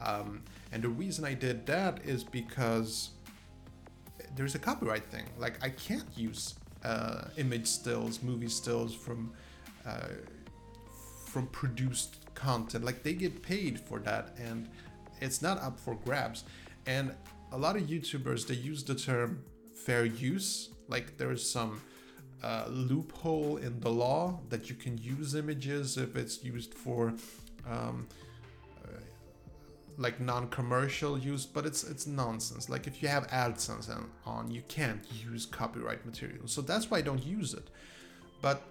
Um, 0.00 0.42
and 0.72 0.82
the 0.82 0.88
reason 0.88 1.24
I 1.24 1.34
did 1.34 1.66
that 1.66 2.00
is 2.04 2.22
because 2.22 3.10
there's 4.34 4.54
a 4.54 4.58
copyright 4.58 5.04
thing. 5.04 5.24
Like, 5.38 5.62
I 5.64 5.70
can't 5.70 6.06
use 6.16 6.54
uh, 6.84 7.28
image 7.36 7.66
stills, 7.66 8.22
movie 8.22 8.48
stills 8.48 8.94
from 8.94 9.32
uh, 9.86 10.08
from 11.26 11.46
produced 11.48 12.16
content. 12.34 12.84
Like, 12.84 13.02
they 13.02 13.12
get 13.12 13.42
paid 13.42 13.78
for 13.78 13.98
that, 14.00 14.34
and 14.38 14.68
it's 15.20 15.42
not 15.42 15.60
up 15.62 15.78
for 15.78 15.94
grabs. 16.04 16.44
And 16.86 17.14
a 17.52 17.58
lot 17.58 17.76
of 17.76 17.82
YouTubers 17.82 18.46
they 18.46 18.54
use 18.54 18.84
the 18.84 18.94
term 18.94 19.42
fair 19.74 20.04
use. 20.04 20.70
Like 20.88 21.16
there's 21.16 21.48
some 21.48 21.80
uh, 22.42 22.64
loophole 22.68 23.56
in 23.56 23.80
the 23.80 23.90
law 23.90 24.40
that 24.50 24.68
you 24.68 24.76
can 24.76 24.98
use 24.98 25.34
images 25.34 25.96
if 25.96 26.16
it's 26.16 26.44
used 26.44 26.74
for 26.74 27.14
um, 27.68 28.06
like 29.98 30.20
non-commercial 30.20 31.18
use, 31.18 31.46
but 31.46 31.64
it's 31.64 31.84
it's 31.84 32.06
nonsense. 32.06 32.68
Like 32.68 32.86
if 32.86 33.02
you 33.02 33.08
have 33.08 33.26
AdSense 33.28 33.88
on, 34.24 34.50
you 34.50 34.62
can't 34.68 35.00
use 35.10 35.46
copyright 35.46 36.04
material. 36.04 36.46
So 36.46 36.60
that's 36.60 36.90
why 36.90 36.98
I 36.98 37.02
don't 37.02 37.24
use 37.24 37.54
it. 37.54 37.68
But 38.42 38.62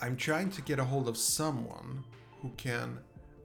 I'm 0.00 0.16
trying 0.16 0.50
to 0.50 0.62
get 0.62 0.78
a 0.78 0.84
hold 0.84 1.08
of 1.08 1.16
someone 1.16 2.04
who 2.40 2.50
can 2.56 2.98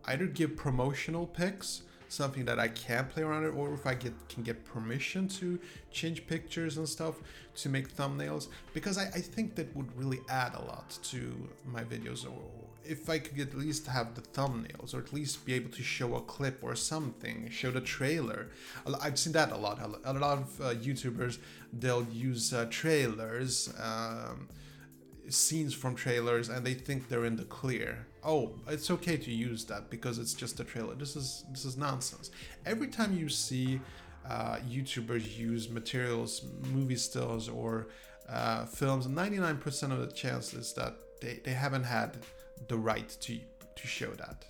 either 0.06 0.26
give 0.26 0.56
promotional 0.56 1.28
pics 1.28 1.84
something 2.10 2.46
that 2.46 2.60
I 2.60 2.70
can 2.70 3.06
play 3.06 3.24
around 3.24 3.44
it, 3.46 3.50
or 3.50 3.74
if 3.74 3.86
I 3.86 3.94
get 3.94 4.14
can 4.30 4.44
get 4.44 4.64
permission 4.66 5.28
to 5.30 5.60
change 5.92 6.26
pictures 6.28 6.78
and 6.78 6.88
stuff 6.88 7.16
to 7.56 7.70
make 7.70 7.94
thumbnails, 7.94 8.48
because 8.74 8.98
I, 8.98 9.04
I 9.04 9.22
think 9.22 9.56
that 9.56 9.76
would 9.76 9.96
really 9.98 10.20
add 10.30 10.54
a 10.56 10.62
lot 10.62 10.98
to 11.04 11.50
my 11.66 11.84
videos. 11.84 12.26
Or 12.26 12.67
if 12.90 13.10
I 13.10 13.20
could 13.20 13.40
at 13.40 13.54
least 13.54 13.88
have 13.88 14.16
the 14.16 14.22
thumbnails, 14.22 14.94
or 14.94 15.00
at 15.00 15.14
least 15.14 15.46
be 15.46 15.54
able 15.54 15.72
to 15.72 15.84
show 15.84 16.16
a 16.16 16.22
clip 16.22 16.64
or 16.64 16.76
something, 16.76 17.50
show 17.50 17.72
the 17.72 17.82
trailer. 17.82 18.50
I've 19.02 19.20
seen 19.20 19.34
that 19.34 19.52
a 19.52 19.58
lot. 19.58 19.80
A 20.06 20.14
lot 20.14 20.38
of 20.38 20.62
uh, 20.62 20.74
YouTubers 20.74 21.40
they'll 21.74 22.08
use 22.12 22.54
uh, 22.54 22.68
trailers. 22.70 23.74
Um, 23.82 24.50
scenes 25.30 25.74
from 25.74 25.94
trailers 25.94 26.48
and 26.50 26.66
they 26.66 26.74
think 26.74 27.10
they're 27.10 27.26
in 27.26 27.36
the 27.36 27.46
clear. 27.46 28.08
Oh, 28.24 28.54
it's 28.68 28.90
okay 28.92 29.18
to 29.18 29.32
use 29.32 29.66
that 29.66 29.90
because 29.90 30.20
it's 30.20 30.34
just 30.34 30.60
a 30.60 30.64
trailer. 30.64 30.96
This 30.96 31.16
is 31.16 31.46
this 31.52 31.66
is 31.66 31.78
nonsense. 31.78 32.32
Every 32.66 32.88
time 32.88 33.18
you 33.18 33.30
see 33.30 33.80
uh, 34.30 34.58
YouTubers 34.70 35.38
use 35.38 35.70
materials, 35.70 36.46
movie 36.74 36.96
stills, 36.96 37.48
or 37.48 37.88
uh, 38.30 38.66
films, 38.66 39.08
99% 39.08 39.92
of 39.92 40.00
the 40.00 40.08
chances 40.08 40.74
that 40.74 40.98
they, 41.22 41.40
they 41.44 41.54
haven't 41.54 41.84
had 41.84 42.18
the 42.68 42.78
right 42.78 43.10
to 43.22 43.40
to 43.76 43.88
show 43.88 44.12
that. 44.12 44.46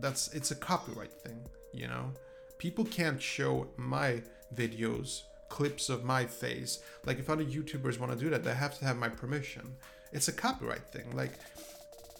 That's 0.00 0.32
it's 0.32 0.50
a 0.50 0.56
copyright 0.56 1.12
thing, 1.12 1.40
you 1.72 1.88
know. 1.88 2.12
People 2.58 2.84
can't 2.84 3.20
show 3.20 3.68
my 3.76 4.22
videos, 4.54 5.22
clips 5.48 5.88
of 5.88 6.04
my 6.04 6.24
face. 6.24 6.80
Like 7.04 7.18
if 7.18 7.28
other 7.28 7.44
YouTubers 7.44 7.98
want 7.98 8.12
to 8.12 8.18
do 8.18 8.30
that, 8.30 8.44
they 8.44 8.54
have 8.54 8.78
to 8.78 8.84
have 8.84 8.96
my 8.96 9.08
permission. 9.08 9.74
It's 10.12 10.28
a 10.28 10.32
copyright 10.32 10.86
thing. 10.88 11.14
Like 11.14 11.32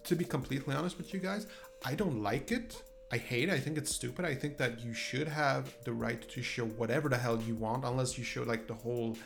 to 0.04 0.16
be 0.16 0.25
completely 0.25 0.75
honest 0.75 0.99
with 0.99 1.14
you 1.14 1.20
guys, 1.20 1.46
I 1.84 1.94
don't 1.94 2.22
like 2.22 2.50
it. 2.52 2.82
I 3.12 3.18
hate 3.18 3.50
it. 3.50 3.52
I 3.52 3.61
think 3.61 3.76
it's 3.76 3.94
stupid. 3.94 4.25
I 4.25 4.34
think 4.34 4.56
that 4.56 4.80
you 4.80 4.94
should 4.94 5.28
have 5.28 5.75
the 5.84 5.92
right 5.92 6.26
to 6.30 6.42
show 6.42 6.64
whatever 6.64 7.11
the 7.11 7.18
hell 7.18 7.40
you 7.42 7.54
want, 7.54 7.84
unless 7.84 8.16
you 8.16 8.25
show 8.25 8.42
like 8.42 8.66
the 8.66 8.75
whole 8.75 9.18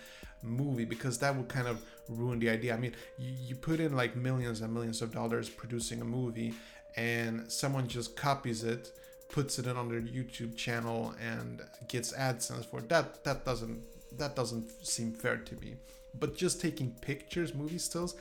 movie, 0.42 0.84
because 0.84 1.18
that 1.18 1.34
would 1.34 1.48
kind 1.48 1.68
of 1.68 1.82
ruin 2.08 2.38
the 2.38 2.50
idea. 2.50 2.74
I 2.74 2.78
mean, 2.78 2.94
you, 3.18 3.32
you 3.48 3.54
put 3.54 3.80
in 3.80 3.96
like 3.96 4.16
millions 4.16 4.60
and 4.60 4.72
millions 4.72 5.02
of 5.02 5.12
dollars 5.12 5.48
producing 5.48 6.00
a 6.00 6.04
movie, 6.04 6.54
and 6.96 7.50
someone 7.50 7.88
just 7.88 8.16
copies 8.16 8.64
it, 8.64 8.92
puts 9.28 9.58
it 9.58 9.66
in 9.66 9.76
on 9.76 9.88
their 9.88 10.00
YouTube 10.00 10.56
channel, 10.56 11.14
and 11.20 11.62
gets 11.88 12.12
AdSense 12.12 12.66
for 12.66 12.80
it. 12.80 12.88
That 12.88 13.24
that 13.24 13.44
doesn't 13.44 13.82
that 14.18 14.36
doesn't 14.36 14.70
seem 14.86 15.12
fair 15.12 15.36
to 15.36 15.54
me. 15.56 15.74
But 16.18 16.36
just 16.36 16.60
taking 16.60 16.92
pictures, 17.02 17.54
movie 17.54 17.78
stills, 17.78 18.16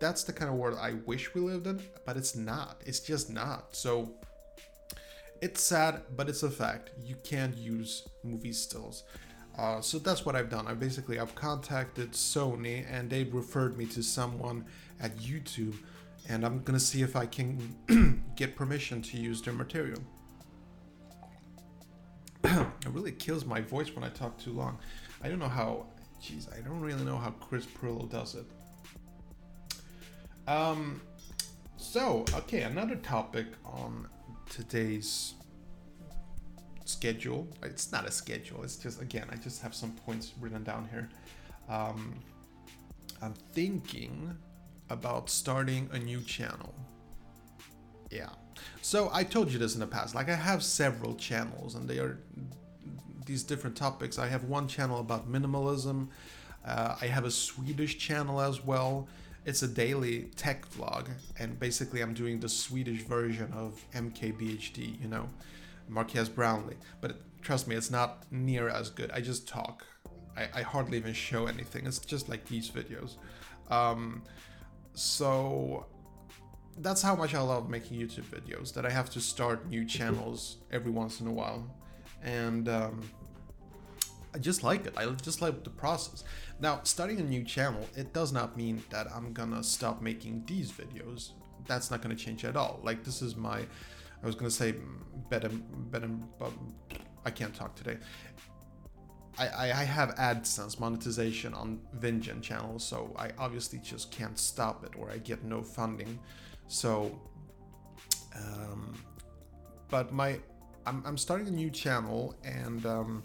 that's 0.00 0.22
the 0.24 0.32
kind 0.32 0.50
of 0.50 0.56
world 0.56 0.78
I 0.80 0.94
wish 1.06 1.34
we 1.34 1.40
lived 1.40 1.66
in, 1.66 1.80
but 2.04 2.16
it's 2.16 2.36
not. 2.36 2.82
It's 2.84 3.00
just 3.00 3.30
not. 3.30 3.74
So 3.74 4.10
it's 5.40 5.62
sad, 5.62 6.02
but 6.16 6.28
it's 6.28 6.42
a 6.42 6.50
fact. 6.50 6.90
You 7.02 7.16
can't 7.24 7.56
use 7.56 8.06
movie 8.22 8.52
stills. 8.52 9.04
Uh, 9.58 9.80
so 9.80 9.98
that's 9.98 10.24
what 10.24 10.36
I've 10.36 10.48
done. 10.48 10.68
I 10.68 10.74
basically 10.74 11.18
I've 11.18 11.34
contacted 11.34 12.12
Sony 12.12 12.86
and 12.88 13.10
they've 13.10 13.32
referred 13.34 13.76
me 13.76 13.86
to 13.86 14.02
someone 14.04 14.64
at 15.00 15.16
YouTube, 15.18 15.74
and 16.28 16.46
I'm 16.46 16.62
gonna 16.62 16.78
see 16.78 17.02
if 17.02 17.16
I 17.16 17.26
can 17.26 18.22
get 18.36 18.54
permission 18.54 19.02
to 19.02 19.16
use 19.16 19.42
their 19.42 19.54
material. 19.54 20.00
it 22.44 22.68
really 22.92 23.10
kills 23.10 23.44
my 23.44 23.60
voice 23.60 23.92
when 23.96 24.04
I 24.04 24.10
talk 24.10 24.38
too 24.38 24.52
long. 24.52 24.78
I 25.22 25.28
don't 25.28 25.40
know 25.40 25.48
how. 25.48 25.86
Jeez, 26.22 26.52
I 26.56 26.60
don't 26.60 26.80
really 26.80 27.04
know 27.04 27.16
how 27.16 27.30
Chris 27.30 27.66
Pirillo 27.66 28.08
does 28.08 28.36
it. 28.36 28.46
Um. 30.48 31.00
So 31.76 32.24
okay, 32.32 32.62
another 32.62 32.96
topic 32.96 33.46
on 33.64 34.08
today's 34.48 35.34
schedule. 36.88 37.46
It's 37.62 37.92
not 37.92 38.06
a 38.06 38.10
schedule. 38.10 38.62
It's 38.62 38.76
just 38.76 39.00
again, 39.00 39.26
I 39.30 39.36
just 39.36 39.62
have 39.62 39.74
some 39.74 39.92
points 39.92 40.32
written 40.40 40.64
down 40.64 40.88
here. 40.90 41.08
Um, 41.68 42.14
I'm 43.20 43.34
thinking 43.52 44.36
about 44.90 45.28
starting 45.28 45.88
a 45.92 45.98
new 45.98 46.20
channel. 46.22 46.74
Yeah. 48.10 48.30
So 48.80 49.10
I 49.12 49.24
told 49.24 49.52
you 49.52 49.58
this 49.58 49.74
in 49.74 49.80
the 49.80 49.86
past. 49.86 50.14
Like 50.14 50.28
I 50.28 50.34
have 50.34 50.62
several 50.62 51.14
channels, 51.14 51.74
and 51.74 51.88
they 51.88 51.98
are 51.98 52.18
these 53.26 53.42
different 53.42 53.76
topics. 53.76 54.18
I 54.18 54.28
have 54.28 54.44
one 54.44 54.66
channel 54.66 55.00
about 55.00 55.30
minimalism. 55.30 56.08
Uh, 56.64 56.96
I 57.00 57.06
have 57.06 57.24
a 57.24 57.30
Swedish 57.30 57.98
channel 57.98 58.40
as 58.40 58.64
well. 58.64 59.08
It's 59.44 59.62
a 59.62 59.68
daily 59.68 60.30
tech 60.36 60.68
vlog, 60.70 61.08
and 61.38 61.58
basically 61.58 62.00
I'm 62.02 62.14
doing 62.14 62.40
the 62.40 62.48
Swedish 62.48 63.02
version 63.02 63.52
of 63.52 63.80
MKBHD, 63.94 65.00
you 65.00 65.08
know, 65.08 65.28
Marques 65.88 66.28
Brownlee. 66.28 66.76
But 67.00 67.20
trust 67.42 67.68
me, 67.68 67.76
it's 67.76 67.90
not 67.90 68.24
near 68.30 68.68
as 68.68 68.90
good. 68.90 69.10
I 69.12 69.20
just 69.20 69.48
talk. 69.48 69.84
I, 70.36 70.48
I 70.60 70.62
hardly 70.62 70.98
even 70.98 71.14
show 71.14 71.46
anything. 71.46 71.86
It's 71.86 71.98
just 71.98 72.28
like 72.28 72.44
these 72.46 72.70
videos. 72.70 73.16
Um, 73.70 74.22
so 74.94 75.86
that's 76.78 77.02
how 77.02 77.14
much 77.14 77.34
I 77.34 77.40
love 77.40 77.68
making 77.68 77.98
YouTube 77.98 78.24
videos. 78.24 78.72
That 78.74 78.86
I 78.86 78.90
have 78.90 79.10
to 79.10 79.20
start 79.20 79.68
new 79.68 79.84
channels 79.84 80.58
every 80.70 80.90
once 80.90 81.20
in 81.20 81.26
a 81.26 81.32
while, 81.32 81.68
and 82.22 82.68
um, 82.68 83.00
I 84.34 84.38
just 84.38 84.62
like 84.62 84.86
it. 84.86 84.94
I 84.96 85.06
just 85.06 85.40
like 85.42 85.64
the 85.64 85.70
process. 85.70 86.24
Now, 86.60 86.80
starting 86.84 87.18
a 87.20 87.22
new 87.22 87.44
channel, 87.44 87.86
it 87.96 88.12
does 88.12 88.32
not 88.32 88.56
mean 88.56 88.82
that 88.90 89.06
I'm 89.14 89.32
gonna 89.32 89.62
stop 89.62 90.02
making 90.02 90.44
these 90.46 90.70
videos. 90.70 91.30
That's 91.66 91.90
not 91.90 92.02
gonna 92.02 92.14
change 92.16 92.44
at 92.44 92.56
all. 92.56 92.80
Like 92.82 93.04
this 93.04 93.22
is 93.22 93.36
my, 93.36 93.66
I 94.22 94.26
was 94.26 94.34
gonna 94.34 94.50
say 94.50 94.74
better, 95.30 95.48
better, 95.48 96.08
but 96.38 96.52
I 97.24 97.30
can't 97.30 97.54
talk 97.54 97.74
today. 97.74 97.98
I, 99.38 99.70
I 99.70 99.84
have 99.84 100.16
AdSense 100.16 100.80
monetization 100.80 101.54
on 101.54 101.80
Vingen 101.94 102.42
channel, 102.42 102.80
so 102.80 103.14
I 103.16 103.30
obviously 103.38 103.78
just 103.78 104.10
can't 104.10 104.36
stop 104.36 104.84
it 104.84 104.98
or 104.98 105.10
I 105.12 105.18
get 105.18 105.44
no 105.44 105.62
funding. 105.62 106.18
So, 106.66 107.16
um, 108.34 108.94
but 109.88 110.12
my, 110.12 110.40
I'm, 110.86 111.04
I'm 111.06 111.16
starting 111.16 111.46
a 111.46 111.52
new 111.52 111.70
channel 111.70 112.34
and 112.42 112.84
um, 112.84 113.22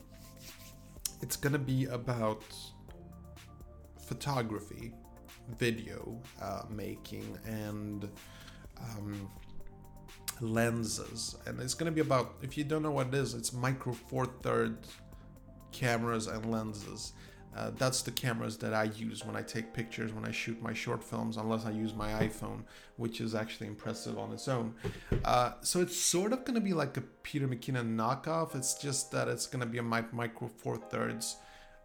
it's 1.21 1.35
gonna 1.35 1.57
be 1.57 1.85
about 1.85 2.43
photography, 4.05 4.93
video 5.57 6.21
uh, 6.41 6.61
making, 6.69 7.39
and 7.45 8.07
um, 8.79 9.29
lenses. 10.41 11.35
And 11.45 11.59
it's 11.59 11.73
gonna 11.73 11.91
be 11.91 12.01
about, 12.01 12.35
if 12.41 12.57
you 12.57 12.63
don't 12.63 12.83
know 12.83 12.91
what 12.91 13.07
it 13.07 13.13
is, 13.13 13.33
it's 13.33 13.53
micro 13.53 13.93
four 13.93 14.25
third 14.25 14.77
cameras 15.71 16.27
and 16.27 16.51
lenses. 16.51 17.13
Uh, 17.55 17.69
that's 17.77 18.01
the 18.01 18.11
cameras 18.11 18.57
that 18.57 18.73
I 18.73 18.85
use 18.85 19.23
when 19.23 19.35
I 19.35 19.43
take 19.43 19.73
pictures, 19.73 20.11
when 20.11 20.25
I 20.25 20.31
shoot 20.31 20.59
my 20.59 20.73
short 20.73 21.03
films, 21.03 21.37
unless 21.37 21.65
I 21.65 21.69
use 21.69 21.93
my 21.93 22.09
iPhone, 22.13 22.63
which 22.97 23.21
is 23.21 23.35
actually 23.35 23.67
impressive 23.67 24.17
on 24.17 24.31
its 24.31 24.47
own. 24.47 24.73
Uh, 25.23 25.51
so 25.61 25.79
it's 25.79 25.95
sort 25.95 26.33
of 26.33 26.45
going 26.45 26.55
to 26.55 26.61
be 26.61 26.73
like 26.73 26.97
a 26.97 27.01
Peter 27.01 27.47
McKinnon 27.47 27.95
knockoff. 27.95 28.55
It's 28.55 28.73
just 28.73 29.11
that 29.11 29.27
it's 29.27 29.45
going 29.45 29.59
to 29.59 29.67
be 29.67 29.77
a 29.77 29.83
micro 29.83 30.47
four 30.47 30.77
thirds, 30.77 31.35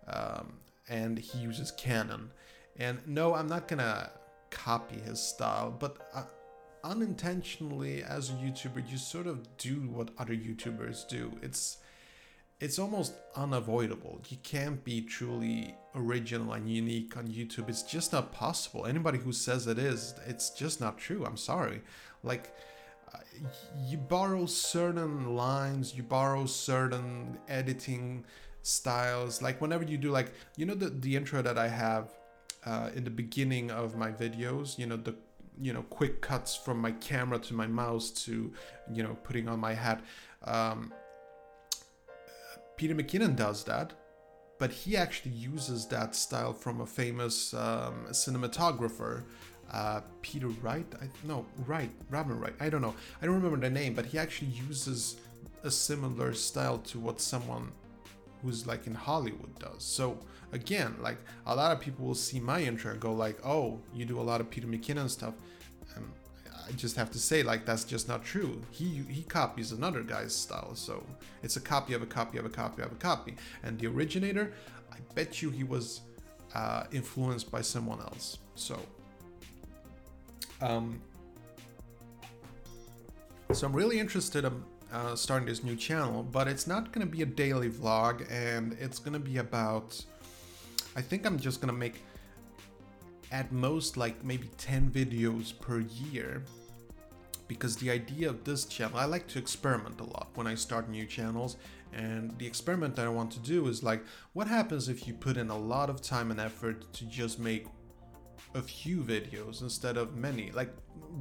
um, 0.07 0.55
and 0.89 1.19
he 1.19 1.39
uses 1.39 1.71
Canon. 1.73 2.31
And 2.79 3.07
no, 3.07 3.35
I'm 3.35 3.49
not 3.49 3.69
going 3.69 3.81
to 3.81 4.11
copy 4.51 4.99
his 5.01 5.21
style, 5.21 5.71
but 5.71 5.99
uh, 6.15 6.23
unintentionally, 6.85 8.03
as 8.03 8.31
a 8.31 8.35
YouTuber, 8.35 8.91
you 8.91 8.99
sort 8.99 9.27
of 9.27 9.57
do 9.57 9.89
what 9.89 10.11
other 10.19 10.35
YouTubers 10.35 11.07
do. 11.09 11.33
It's 11.43 11.79
it's 12.61 12.79
almost 12.79 13.15
unavoidable. 13.37 14.21
You 14.29 14.37
can't 14.43 14.83
be 14.83 15.01
truly 15.03 15.77
original 15.95 16.55
and 16.55 16.69
unique 16.69 17.17
on 17.17 17.29
YouTube. 17.29 17.69
It's 17.69 17.85
just 17.85 18.13
not 18.13 18.33
possible. 18.33 18.85
Anybody 18.85 19.19
who 19.19 19.33
says 19.33 19.69
it 19.69 19.79
is, 19.79 20.15
it's 20.27 20.51
just 20.51 20.81
not 20.81 20.99
true. 20.99 21.25
I'm 21.25 21.37
sorry. 21.37 21.83
Like, 22.25 22.53
uh, 23.15 23.19
you 23.87 23.97
borrow 23.97 24.47
certain 24.47 25.37
lines, 25.37 25.95
you 25.95 26.03
borrow 26.03 26.47
certain 26.47 27.39
editing 27.49 28.25
styles. 28.63 29.41
Like, 29.41 29.61
whenever 29.61 29.85
you 29.85 29.97
do, 29.97 30.11
like, 30.11 30.33
you 30.57 30.67
know, 30.67 30.75
the, 30.75 30.91
the 30.91 31.15
intro 31.15 31.43
that 31.43 31.59
I 31.59 31.69
have 31.69 32.11
uh, 32.67 32.91
in 32.93 33.05
the 33.05 33.11
beginning 33.11 33.71
of 33.71 33.97
my 33.97 34.11
videos, 34.11 34.79
you 34.79 34.87
know, 34.87 34.97
the 34.97 35.15
you 35.61 35.73
know 35.73 35.83
quick 35.83 36.21
cuts 36.21 36.57
from 36.57 36.81
my 36.81 36.93
camera 36.93 37.39
to 37.39 37.55
my 37.55 37.67
mouse 37.67 38.11
to 38.11 38.53
you 38.93 39.03
know 39.03 39.17
putting 39.23 39.49
on 39.49 39.59
my 39.59 39.75
hat 39.75 40.03
um, 40.45 40.93
Peter 42.79 42.95
McKinnon 42.95 43.35
does 43.35 43.65
that, 43.65 43.93
but 44.59 44.71
he 44.71 44.97
actually 44.97 45.33
uses 45.33 45.87
that 45.89 46.15
style 46.15 46.53
from 46.53 46.81
a 46.81 46.87
famous 46.87 47.53
um, 47.53 48.07
cinematographer, 48.11 49.25
uh, 49.73 50.01
Peter 50.23 50.47
Wright. 50.47 50.87
I, 51.03 51.09
no, 51.27 51.45
Wright, 51.67 51.91
Robin 52.09 52.39
Wright. 52.39 52.55
I 52.61 52.71
don't 52.71 52.81
know. 52.81 52.95
I 53.21 53.27
don't 53.27 53.35
remember 53.35 53.59
the 53.59 53.69
name, 53.69 53.95
but 53.95 54.07
he 54.07 54.17
actually 54.17 54.53
uses 54.53 55.17
a 55.65 55.71
similar 55.71 56.33
style 56.33 56.79
to 56.79 57.01
what 57.01 57.21
someone 57.21 57.73
who's 58.43 58.67
like 58.67 58.87
in 58.87 58.95
Hollywood 58.95 59.59
does. 59.59 59.83
So 59.83 60.19
again, 60.53 60.95
like 61.01 61.19
a 61.47 61.55
lot 61.55 61.73
of 61.73 61.81
people 61.81 62.07
will 62.07 62.15
see 62.15 62.41
my 62.41 62.63
intro 62.63 62.97
go 62.97 63.13
like, 63.13 63.39
"Oh, 63.45 63.81
you 63.95 64.05
do 64.05 64.21
a 64.21 64.23
lot 64.23 64.41
of 64.41 64.51
Peter 64.51 64.67
McKinnon 64.67 65.09
stuff," 65.11 65.35
and 65.95 66.05
I 66.67 66.73
just 66.73 66.97
have 66.97 67.11
to 67.13 67.19
say 67.19 67.43
like 67.43 67.65
that's 67.65 67.85
just 67.85 68.09
not 68.09 68.25
true. 68.25 68.63
He 68.71 69.03
he 69.09 69.23
copies 69.23 69.73
another 69.73 70.03
guy's 70.03 70.35
style, 70.35 70.75
so 70.75 71.05
it's 71.43 71.57
a 71.57 71.61
copy 71.61 71.95
of 71.95 72.03
a 72.03 72.07
copy 72.07 72.39
of 72.39 72.45
a 72.45 72.51
copy 72.51 72.83
of 72.83 72.93
a 72.93 72.97
copy. 72.97 73.37
And 73.63 73.79
the 73.79 73.87
originator, 73.87 74.53
I 74.93 74.97
bet 75.15 75.43
you 75.43 75.51
he 75.51 75.65
was 75.65 76.03
uh, 76.55 76.85
influenced 76.93 77.51
by 77.51 77.63
someone 77.63 78.01
else. 78.01 78.39
So, 78.55 78.79
um, 80.61 81.01
so 83.53 83.67
I'm 83.67 83.75
really 83.75 83.99
interested 83.99 84.45
in 84.45 84.63
uh, 84.93 85.15
starting 85.15 85.47
this 85.47 85.63
new 85.63 85.77
channel, 85.77 86.23
but 86.23 86.49
it's 86.49 86.67
not 86.67 86.93
gonna 86.93 87.07
be 87.07 87.23
a 87.23 87.27
daily 87.27 87.71
vlog, 87.71 88.27
and 88.31 88.75
it's 88.81 88.99
gonna 88.99 89.19
be 89.19 89.39
about. 89.39 90.03
I 90.97 91.03
think 91.03 91.27
I'm 91.27 91.39
just 91.39 91.61
gonna 91.61 91.73
make 91.73 92.03
at 93.31 93.53
most 93.53 93.97
like 93.97 94.25
maybe 94.25 94.49
10 94.57 94.91
videos 94.91 95.59
per 95.61 95.81
year 95.81 96.43
because 97.49 97.77
the 97.77 97.91
idea 97.91 98.29
of 98.29 98.45
this 98.45 98.67
channel, 98.67 98.99
I 98.99 99.07
like 99.07 99.27
to 99.29 99.39
experiment 99.39 100.01
a 100.01 100.05
lot 100.05 100.29
when 100.35 100.47
I 100.47 100.55
start 100.55 100.89
new 100.89 101.07
channels. 101.07 101.57
And 101.95 102.39
the 102.39 102.47
experiment 102.47 102.95
that 102.97 103.07
I 103.07 103.09
want 103.09 103.31
to 103.33 103.41
do 103.41 103.67
is 103.67 103.83
like, 103.83 104.05
what 104.35 104.47
happens 104.47 104.91
if 104.91 105.09
you 105.09 105.15
put 105.15 105.39
in 105.39 105.49
a 105.49 105.57
lot 105.57 105.89
of 105.89 106.03
time 106.03 106.31
and 106.31 106.39
effort 106.39 106.93
to 106.93 107.07
just 107.07 107.39
make 107.39 107.67
a 108.55 108.61
few 108.61 108.99
videos 108.99 109.63
instead 109.63 109.97
of 109.97 110.15
many? 110.15 110.51
Like, 110.53 110.71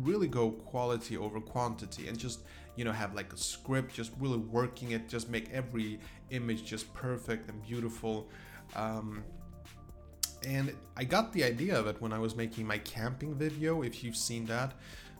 really 0.01 0.27
go 0.27 0.51
quality 0.51 1.15
over 1.15 1.39
quantity 1.39 2.09
and 2.09 2.17
just, 2.17 2.41
you 2.77 2.85
know, 2.85 2.91
have 2.93 3.13
like 3.13 3.33
a 3.33 3.37
script, 3.37 3.93
just 3.93 4.11
really 4.19 4.37
working 4.37 4.91
it, 4.91 5.09
just 5.09 5.29
make 5.29 5.51
every 5.51 5.99
image 6.29 6.63
just 6.63 6.93
perfect 6.93 7.49
and 7.49 7.61
beautiful. 7.63 8.29
Um, 8.75 9.23
and 10.47 10.73
I 10.95 11.03
got 11.03 11.33
the 11.33 11.43
idea 11.43 11.77
of 11.77 11.87
it 11.87 11.99
when 11.99 12.13
I 12.13 12.19
was 12.19 12.35
making 12.35 12.67
my 12.67 12.77
camping 12.77 13.35
video, 13.35 13.81
if 13.81 14.03
you've 14.03 14.15
seen 14.15 14.45
that. 14.45 14.75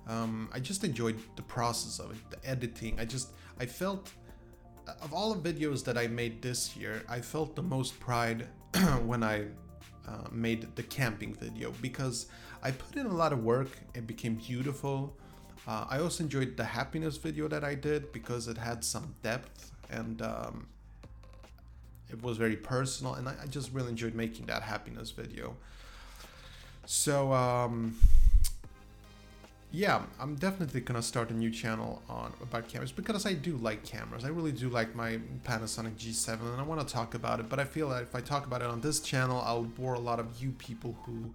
Um, 0.07 0.49
I 0.53 0.59
just 0.59 0.83
enjoyed 0.83 1.17
the 1.35 1.41
process 1.41 1.99
of 1.99 2.11
it, 2.11 2.17
the 2.29 2.49
editing. 2.49 2.99
I 2.99 3.05
just, 3.05 3.29
I 3.59 3.65
felt, 3.65 4.11
of 5.01 5.11
all 5.11 5.33
the 5.33 5.53
videos 5.53 5.83
that 5.85 5.97
I 5.97 6.07
made 6.07 6.41
this 6.41 6.77
year, 6.77 7.03
I 7.09 7.19
felt 7.19 7.55
the 7.55 7.63
most 7.63 7.99
pride 7.99 8.47
when 9.03 9.23
I 9.23 9.45
uh, 10.07 10.27
made 10.31 10.75
the 10.75 10.83
camping 10.83 11.33
video 11.33 11.73
because 11.81 12.27
I 12.61 12.71
put 12.71 12.95
in 12.95 13.07
a 13.07 13.13
lot 13.13 13.33
of 13.33 13.43
work. 13.43 13.69
It 13.95 14.05
became 14.05 14.35
beautiful. 14.35 15.17
Uh, 15.67 15.85
I 15.89 15.99
also 15.99 16.23
enjoyed 16.23 16.55
the 16.55 16.63
happiness 16.63 17.17
video 17.17 17.49
that 17.49 17.63
I 17.63 17.75
did 17.75 18.13
because 18.13 18.47
it 18.47 18.57
had 18.57 18.85
some 18.85 19.15
depth 19.21 19.71
and 19.89 20.21
um, 20.21 20.67
it 22.09 22.23
was 22.23 22.37
very 22.37 22.55
personal, 22.55 23.15
and 23.15 23.27
I, 23.27 23.35
I, 23.43 23.47
just 23.47 23.73
really 23.73 23.89
enjoyed 23.89 24.15
making 24.15 24.45
that 24.45 24.63
happiness 24.63 25.11
video. 25.11 25.55
So, 26.85 27.33
um, 27.33 27.97
yeah, 29.71 30.03
I'm 30.19 30.35
definitely 30.35 30.79
gonna 30.81 31.01
start 31.01 31.31
a 31.31 31.33
new 31.33 31.51
channel 31.51 32.01
on 32.07 32.31
about 32.41 32.69
cameras 32.69 32.93
because 32.93 33.25
I 33.25 33.33
do 33.33 33.57
like 33.57 33.83
cameras. 33.83 34.23
I 34.23 34.29
really 34.29 34.53
do 34.53 34.69
like 34.69 34.95
my 34.95 35.19
Panasonic 35.43 35.95
G7 35.95 36.39
and 36.39 36.61
I 36.61 36.63
want 36.63 36.85
to 36.85 36.93
talk 36.93 37.13
about 37.13 37.41
it, 37.41 37.49
but 37.49 37.59
I 37.59 37.65
feel 37.65 37.89
that 37.89 38.03
if 38.03 38.15
I 38.15 38.21
talk 38.21 38.45
about 38.45 38.61
it 38.61 38.67
on 38.67 38.79
this 38.79 39.01
channel, 39.01 39.41
I'll 39.45 39.63
bore 39.63 39.95
a 39.95 39.99
lot 39.99 40.19
of 40.19 40.41
you 40.41 40.51
people 40.51 40.95
who 41.03 41.33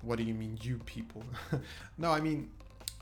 What 0.00 0.16
do 0.16 0.24
you 0.24 0.34
mean 0.34 0.58
you 0.62 0.78
people? 0.86 1.22
no, 1.98 2.10
I 2.10 2.20
mean 2.20 2.48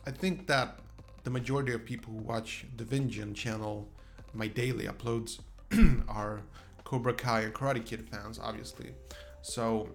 I 0.07 0.11
think 0.11 0.47
that 0.49 0.81
the 1.23 1.31
majority 1.31 1.73
of 1.73 1.85
people 1.85 2.13
who 2.13 2.19
watch 2.19 2.67
the 2.77 2.85
Vinjin 2.85 3.35
channel, 3.35 3.89
my 4.35 4.49
daily 4.49 4.87
uploads, 4.87 5.41
are 6.09 6.43
Cobra 6.85 7.15
Kai 7.15 7.43
and 7.43 7.55
Karate 7.55 7.85
Kid 7.85 8.09
fans, 8.09 8.41
obviously. 8.43 8.95
So 9.43 9.89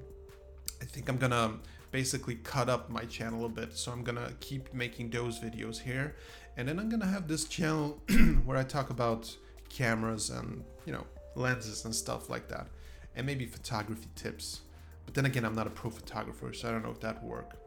I 0.81 0.85
think 0.85 1.09
I'm 1.09 1.17
gonna 1.17 1.59
basically 1.91 2.35
cut 2.35 2.69
up 2.69 2.89
my 2.89 3.03
channel 3.05 3.45
a 3.45 3.49
bit. 3.49 3.73
So 3.73 3.91
I'm 3.91 4.03
gonna 4.03 4.31
keep 4.39 4.73
making 4.73 5.09
those 5.09 5.39
videos 5.39 5.79
here. 5.79 6.15
And 6.55 6.67
then 6.67 6.79
I'm 6.79 6.89
gonna 6.89 7.05
have 7.05 7.27
this 7.27 7.45
channel 7.45 8.01
where 8.45 8.57
I 8.57 8.63
talk 8.63 8.89
about 8.89 9.35
cameras 9.69 10.29
and, 10.29 10.63
you 10.85 10.93
know, 10.93 11.05
lenses 11.35 11.83
and 11.83 11.93
stuff 11.93 12.29
like 12.29 12.47
that. 12.47 12.67
And 13.15 13.25
maybe 13.25 13.45
photography 13.45 14.07
tips. 14.15 14.61
But 15.05 15.15
then 15.15 15.25
again, 15.25 15.43
I'm 15.43 15.55
not 15.55 15.67
a 15.67 15.71
pro 15.71 15.89
photographer, 15.89 16.53
so 16.53 16.69
I 16.69 16.71
don't 16.71 16.83
know 16.83 16.91
if 16.91 16.99
that 17.01 17.21
will 17.21 17.29
work. 17.29 17.57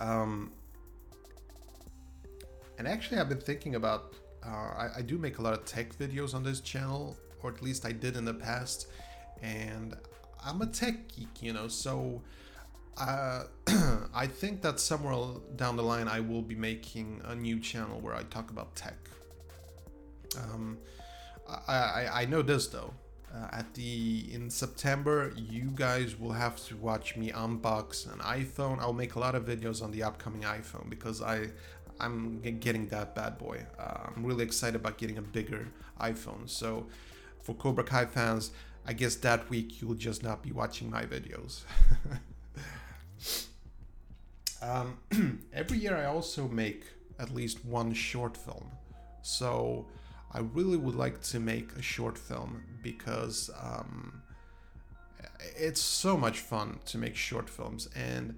Um, 0.00 0.52
and 2.78 2.88
actually, 2.88 3.18
I've 3.18 3.28
been 3.28 3.40
thinking 3.40 3.74
about. 3.74 4.14
Uh, 4.44 4.48
I, 4.48 4.88
I 4.96 5.02
do 5.02 5.18
make 5.18 5.38
a 5.38 5.42
lot 5.42 5.52
of 5.52 5.66
tech 5.66 5.94
videos 5.98 6.34
on 6.34 6.42
this 6.42 6.60
channel, 6.60 7.16
or 7.42 7.50
at 7.50 7.62
least 7.62 7.84
I 7.84 7.92
did 7.92 8.16
in 8.16 8.24
the 8.24 8.32
past. 8.32 8.88
And 9.42 9.94
I'm 10.44 10.62
a 10.62 10.66
tech 10.66 11.08
geek, 11.14 11.42
you 11.42 11.52
know, 11.52 11.68
so 11.68 12.22
uh, 12.96 13.44
I 14.14 14.26
think 14.26 14.62
that 14.62 14.80
somewhere 14.80 15.40
down 15.56 15.76
the 15.76 15.82
line 15.82 16.08
I 16.08 16.20
will 16.20 16.42
be 16.42 16.54
making 16.54 17.20
a 17.24 17.34
new 17.34 17.60
channel 17.60 18.00
where 18.00 18.14
I 18.14 18.22
talk 18.24 18.50
about 18.50 18.74
tech. 18.76 18.96
Um, 20.36 20.78
I, 21.48 21.72
I, 21.72 22.22
I 22.22 22.24
know 22.26 22.42
this 22.42 22.68
though. 22.68 22.92
Uh, 23.32 23.46
at 23.52 23.74
the 23.74 24.28
in 24.32 24.50
September, 24.50 25.32
you 25.36 25.70
guys 25.74 26.18
will 26.18 26.32
have 26.32 26.56
to 26.66 26.76
watch 26.76 27.16
me 27.16 27.30
unbox 27.30 28.12
an 28.12 28.18
iPhone. 28.18 28.80
I'll 28.80 28.92
make 28.92 29.14
a 29.14 29.20
lot 29.20 29.36
of 29.36 29.44
videos 29.44 29.82
on 29.82 29.92
the 29.92 30.02
upcoming 30.02 30.42
iPhone 30.42 30.90
because 30.90 31.22
I 31.22 31.50
I'm 32.00 32.40
getting 32.40 32.88
that 32.88 33.14
bad 33.14 33.38
boy. 33.38 33.64
Uh, 33.78 34.10
I'm 34.16 34.24
really 34.24 34.42
excited 34.42 34.74
about 34.74 34.98
getting 34.98 35.18
a 35.18 35.22
bigger 35.22 35.68
iPhone. 36.00 36.48
So 36.48 36.86
for 37.40 37.54
Cobra 37.54 37.84
Kai 37.84 38.06
fans, 38.06 38.50
I 38.86 38.94
guess 38.94 39.14
that 39.16 39.48
week 39.50 39.80
you'll 39.80 39.94
just 39.94 40.22
not 40.22 40.42
be 40.42 40.50
watching 40.50 40.90
my 40.90 41.04
videos. 41.04 41.62
um, 44.62 44.98
every 45.52 45.78
year 45.78 45.96
I 45.96 46.06
also 46.06 46.48
make 46.48 46.84
at 47.18 47.32
least 47.34 47.64
one 47.64 47.92
short 47.92 48.36
film. 48.36 48.70
So 49.22 49.86
I 50.32 50.40
really 50.40 50.76
would 50.76 50.94
like 50.94 51.22
to 51.22 51.40
make 51.40 51.72
a 51.72 51.82
short 51.82 52.16
film 52.16 52.62
because 52.82 53.50
um, 53.60 54.22
it's 55.56 55.80
so 55.80 56.16
much 56.16 56.38
fun 56.38 56.78
to 56.86 56.98
make 56.98 57.16
short 57.16 57.50
films 57.50 57.88
and 57.96 58.36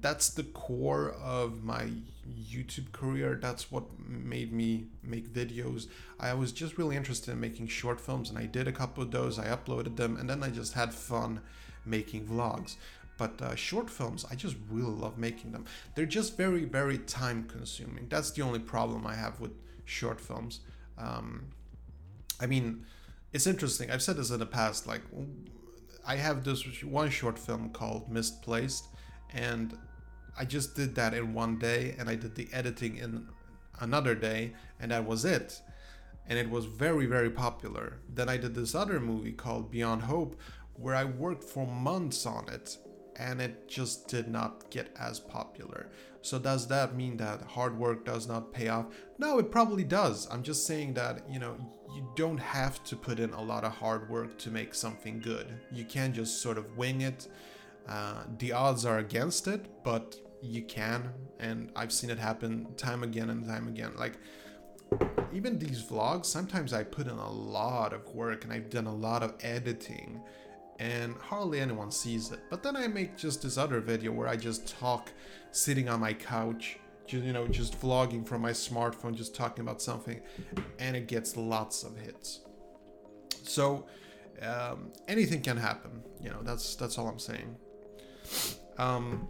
that's 0.00 0.30
the 0.30 0.44
core 0.44 1.10
of 1.22 1.64
my 1.64 1.90
YouTube 2.28 2.92
career. 2.92 3.38
That's 3.40 3.70
what 3.72 3.84
made 3.98 4.52
me 4.52 4.86
make 5.02 5.32
videos. 5.32 5.86
I 6.20 6.34
was 6.34 6.52
just 6.52 6.78
really 6.78 6.96
interested 6.96 7.32
in 7.32 7.40
making 7.40 7.68
short 7.68 8.00
films 8.00 8.30
and 8.30 8.38
I 8.38 8.46
did 8.46 8.68
a 8.68 8.72
couple 8.72 9.02
of 9.02 9.10
those. 9.10 9.38
I 9.38 9.46
uploaded 9.46 9.96
them 9.96 10.16
and 10.16 10.28
then 10.28 10.42
I 10.42 10.50
just 10.50 10.74
had 10.74 10.92
fun 10.92 11.40
making 11.84 12.26
vlogs. 12.26 12.76
But 13.18 13.42
uh, 13.42 13.54
short 13.56 13.90
films, 13.90 14.24
I 14.30 14.36
just 14.36 14.56
really 14.70 14.92
love 14.92 15.18
making 15.18 15.52
them. 15.52 15.66
They're 15.94 16.06
just 16.06 16.36
very, 16.36 16.64
very 16.64 16.98
time 16.98 17.44
consuming. 17.48 18.06
That's 18.08 18.30
the 18.30 18.42
only 18.42 18.60
problem 18.60 19.06
I 19.06 19.14
have 19.14 19.40
with 19.40 19.50
short 19.84 20.20
films. 20.20 20.60
Um, 20.96 21.48
I 22.40 22.46
mean, 22.46 22.86
it's 23.32 23.46
interesting. 23.46 23.90
I've 23.90 24.02
said 24.02 24.16
this 24.16 24.30
in 24.30 24.38
the 24.38 24.46
past. 24.46 24.86
Like, 24.86 25.02
I 26.06 26.16
have 26.16 26.44
this 26.44 26.82
one 26.84 27.10
short 27.10 27.38
film 27.38 27.70
called 27.70 28.10
Misplaced, 28.10 28.86
and 29.34 29.76
I 30.38 30.44
just 30.44 30.76
did 30.76 30.94
that 30.94 31.12
in 31.12 31.34
one 31.34 31.58
day, 31.58 31.96
and 31.98 32.08
I 32.08 32.14
did 32.14 32.36
the 32.36 32.48
editing 32.52 32.96
in 32.96 33.26
another 33.80 34.14
day, 34.14 34.52
and 34.80 34.92
that 34.92 35.04
was 35.04 35.24
it. 35.24 35.60
And 36.28 36.38
it 36.38 36.48
was 36.48 36.66
very, 36.66 37.06
very 37.06 37.30
popular. 37.30 37.98
Then 38.08 38.28
I 38.28 38.36
did 38.36 38.54
this 38.54 38.74
other 38.74 39.00
movie 39.00 39.32
called 39.32 39.70
Beyond 39.70 40.02
Hope, 40.02 40.40
where 40.74 40.94
I 40.94 41.04
worked 41.04 41.42
for 41.42 41.66
months 41.66 42.24
on 42.24 42.48
it, 42.48 42.78
and 43.18 43.40
it 43.40 43.68
just 43.68 44.08
did 44.08 44.28
not 44.28 44.70
get 44.70 44.94
as 44.98 45.18
popular. 45.18 45.90
So 46.22 46.38
does 46.38 46.68
that 46.68 46.94
mean 46.94 47.16
that 47.18 47.42
hard 47.42 47.78
work 47.78 48.04
does 48.04 48.26
not 48.26 48.52
pay 48.52 48.68
off? 48.68 48.86
No, 49.18 49.38
it 49.38 49.50
probably 49.50 49.84
does. 49.84 50.28
I'm 50.30 50.42
just 50.42 50.66
saying 50.66 50.94
that, 50.94 51.22
you 51.30 51.38
know, 51.38 51.56
you 51.94 52.06
don't 52.16 52.38
have 52.38 52.82
to 52.84 52.96
put 52.96 53.18
in 53.18 53.32
a 53.32 53.42
lot 53.42 53.64
of 53.64 53.72
hard 53.72 54.08
work 54.10 54.38
to 54.38 54.50
make 54.50 54.74
something 54.74 55.20
good. 55.20 55.46
You 55.72 55.84
can 55.84 56.12
just 56.12 56.42
sort 56.42 56.58
of 56.58 56.76
wing 56.76 57.00
it. 57.00 57.28
Uh, 57.88 58.24
the 58.38 58.52
odds 58.52 58.84
are 58.84 58.98
against 58.98 59.48
it, 59.48 59.66
but 59.82 60.16
you 60.42 60.62
can, 60.62 61.10
and 61.38 61.70
I've 61.74 61.92
seen 61.92 62.10
it 62.10 62.18
happen 62.18 62.68
time 62.76 63.02
again 63.02 63.30
and 63.30 63.46
time 63.46 63.66
again. 63.68 63.92
Like, 63.96 64.18
even 65.32 65.58
these 65.58 65.82
vlogs, 65.82 66.26
sometimes 66.26 66.72
I 66.72 66.82
put 66.82 67.06
in 67.06 67.18
a 67.18 67.30
lot 67.30 67.92
of 67.92 68.14
work 68.14 68.44
and 68.44 68.52
I've 68.52 68.70
done 68.70 68.86
a 68.86 68.94
lot 68.94 69.22
of 69.22 69.34
editing 69.40 70.20
and 70.78 71.16
hardly 71.16 71.60
anyone 71.60 71.90
sees 71.90 72.30
it. 72.30 72.40
But 72.50 72.62
then 72.62 72.76
I 72.76 72.86
make 72.86 73.16
just 73.16 73.42
this 73.42 73.58
other 73.58 73.80
video 73.80 74.12
where 74.12 74.28
I 74.28 74.36
just 74.36 74.78
talk 74.78 75.10
sitting 75.50 75.88
on 75.88 76.00
my 76.00 76.12
couch, 76.12 76.78
just, 77.06 77.24
you 77.24 77.32
know, 77.32 77.48
just 77.48 77.80
vlogging 77.80 78.26
from 78.26 78.42
my 78.42 78.52
smartphone, 78.52 79.14
just 79.14 79.34
talking 79.34 79.62
about 79.62 79.82
something, 79.82 80.20
and 80.78 80.96
it 80.96 81.08
gets 81.08 81.36
lots 81.36 81.82
of 81.82 81.96
hits. 81.96 82.40
So 83.42 83.86
um, 84.42 84.92
anything 85.08 85.42
can 85.42 85.56
happen. 85.56 86.02
You 86.20 86.30
know, 86.30 86.42
that's 86.42 86.76
that's 86.76 86.98
all 86.98 87.08
I'm 87.08 87.18
saying. 87.18 87.56
Um, 88.76 89.28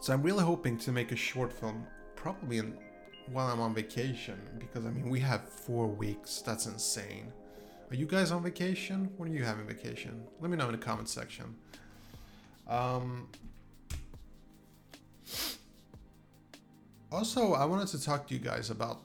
so 0.00 0.12
I'm 0.12 0.22
really 0.22 0.44
hoping 0.44 0.78
to 0.78 0.92
make 0.92 1.12
a 1.12 1.16
short 1.16 1.52
film, 1.52 1.86
probably 2.14 2.58
in, 2.58 2.76
while 3.32 3.48
I'm 3.48 3.60
on 3.60 3.74
vacation, 3.74 4.38
because 4.58 4.86
I 4.86 4.90
mean 4.90 5.08
we 5.08 5.20
have 5.20 5.48
four 5.48 5.88
weeks. 5.88 6.40
That's 6.40 6.66
insane. 6.66 7.32
Are 7.90 7.96
you 7.96 8.06
guys 8.06 8.30
on 8.30 8.42
vacation? 8.42 9.10
When 9.16 9.30
are 9.30 9.34
you 9.34 9.42
having 9.42 9.66
vacation? 9.66 10.22
Let 10.40 10.50
me 10.50 10.56
know 10.56 10.66
in 10.66 10.72
the 10.72 10.78
comment 10.78 11.08
section. 11.08 11.56
Um, 12.68 13.28
also, 17.10 17.54
I 17.54 17.64
wanted 17.64 17.88
to 17.88 18.00
talk 18.00 18.28
to 18.28 18.34
you 18.34 18.38
guys 18.38 18.70
about 18.70 19.00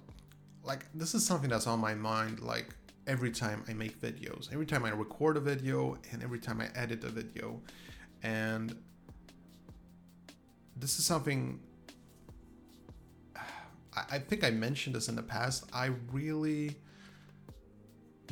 like 0.64 0.86
this 0.94 1.16
is 1.16 1.26
something 1.26 1.50
that's 1.50 1.66
on 1.66 1.80
my 1.80 1.96
mind 1.96 2.42
like 2.42 2.76
every 3.08 3.32
time 3.32 3.64
I 3.68 3.74
make 3.74 4.00
videos, 4.00 4.54
every 4.54 4.68
time 4.68 4.86
I 4.86 4.92
record 4.92 5.38
a 5.38 5.40
video, 5.40 5.98
and 6.12 6.22
every 6.22 6.40
time 6.40 6.62
I 6.62 6.70
edit 6.76 7.04
a 7.04 7.10
video. 7.10 7.60
And 8.22 8.76
this 10.76 11.00
is 11.00 11.06
something 11.06 11.60
I 14.12 14.20
think 14.20 14.44
I 14.44 14.52
mentioned 14.52 14.96
this 14.96 15.08
in 15.08 15.16
the 15.16 15.24
past. 15.24 15.66
I 15.74 15.92
really 16.12 16.76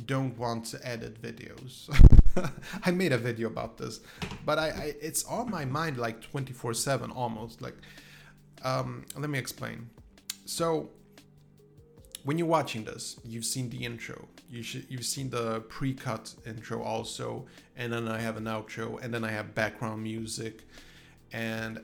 don't 0.06 0.36
want 0.38 0.66
to 0.66 0.86
edit 0.86 1.20
videos. 1.20 1.88
I 2.84 2.90
made 2.90 3.12
a 3.12 3.18
video 3.18 3.48
about 3.48 3.78
this, 3.78 4.00
but 4.44 4.58
I, 4.58 4.68
I 4.68 4.94
it's 5.00 5.24
on 5.24 5.50
my 5.50 5.64
mind 5.64 5.98
like 5.98 6.20
24/7 6.20 7.14
almost. 7.14 7.62
Like, 7.62 7.76
um, 8.62 9.04
let 9.16 9.30
me 9.30 9.38
explain. 9.38 9.90
So, 10.44 10.90
when 12.24 12.38
you're 12.38 12.46
watching 12.46 12.84
this, 12.84 13.18
you've 13.24 13.44
seen 13.44 13.70
the 13.70 13.84
intro. 13.84 14.28
You 14.50 14.62
should 14.62 14.86
you've 14.88 15.04
seen 15.04 15.30
the 15.30 15.60
pre-cut 15.68 16.34
intro 16.46 16.82
also, 16.82 17.46
and 17.76 17.92
then 17.92 18.08
I 18.08 18.18
have 18.18 18.36
an 18.36 18.44
outro, 18.44 19.02
and 19.02 19.12
then 19.12 19.24
I 19.24 19.30
have 19.30 19.54
background 19.54 20.02
music, 20.02 20.64
and 21.32 21.80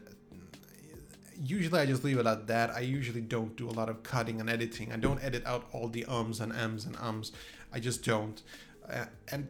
usually 1.42 1.80
I 1.80 1.86
just 1.86 2.04
leave 2.04 2.18
it 2.18 2.26
at 2.26 2.46
that. 2.48 2.70
I 2.70 2.80
usually 2.80 3.20
don't 3.20 3.56
do 3.56 3.68
a 3.68 3.72
lot 3.72 3.88
of 3.88 4.02
cutting 4.02 4.40
and 4.40 4.50
editing. 4.50 4.92
I 4.92 4.96
don't 4.96 5.22
edit 5.22 5.44
out 5.46 5.66
all 5.72 5.88
the 5.88 6.04
ums 6.04 6.40
and 6.40 6.52
ms 6.52 6.84
and 6.84 6.96
ums. 6.96 7.32
I 7.72 7.80
just 7.80 8.04
don't. 8.04 8.42
Uh, 8.88 9.06
and 9.30 9.48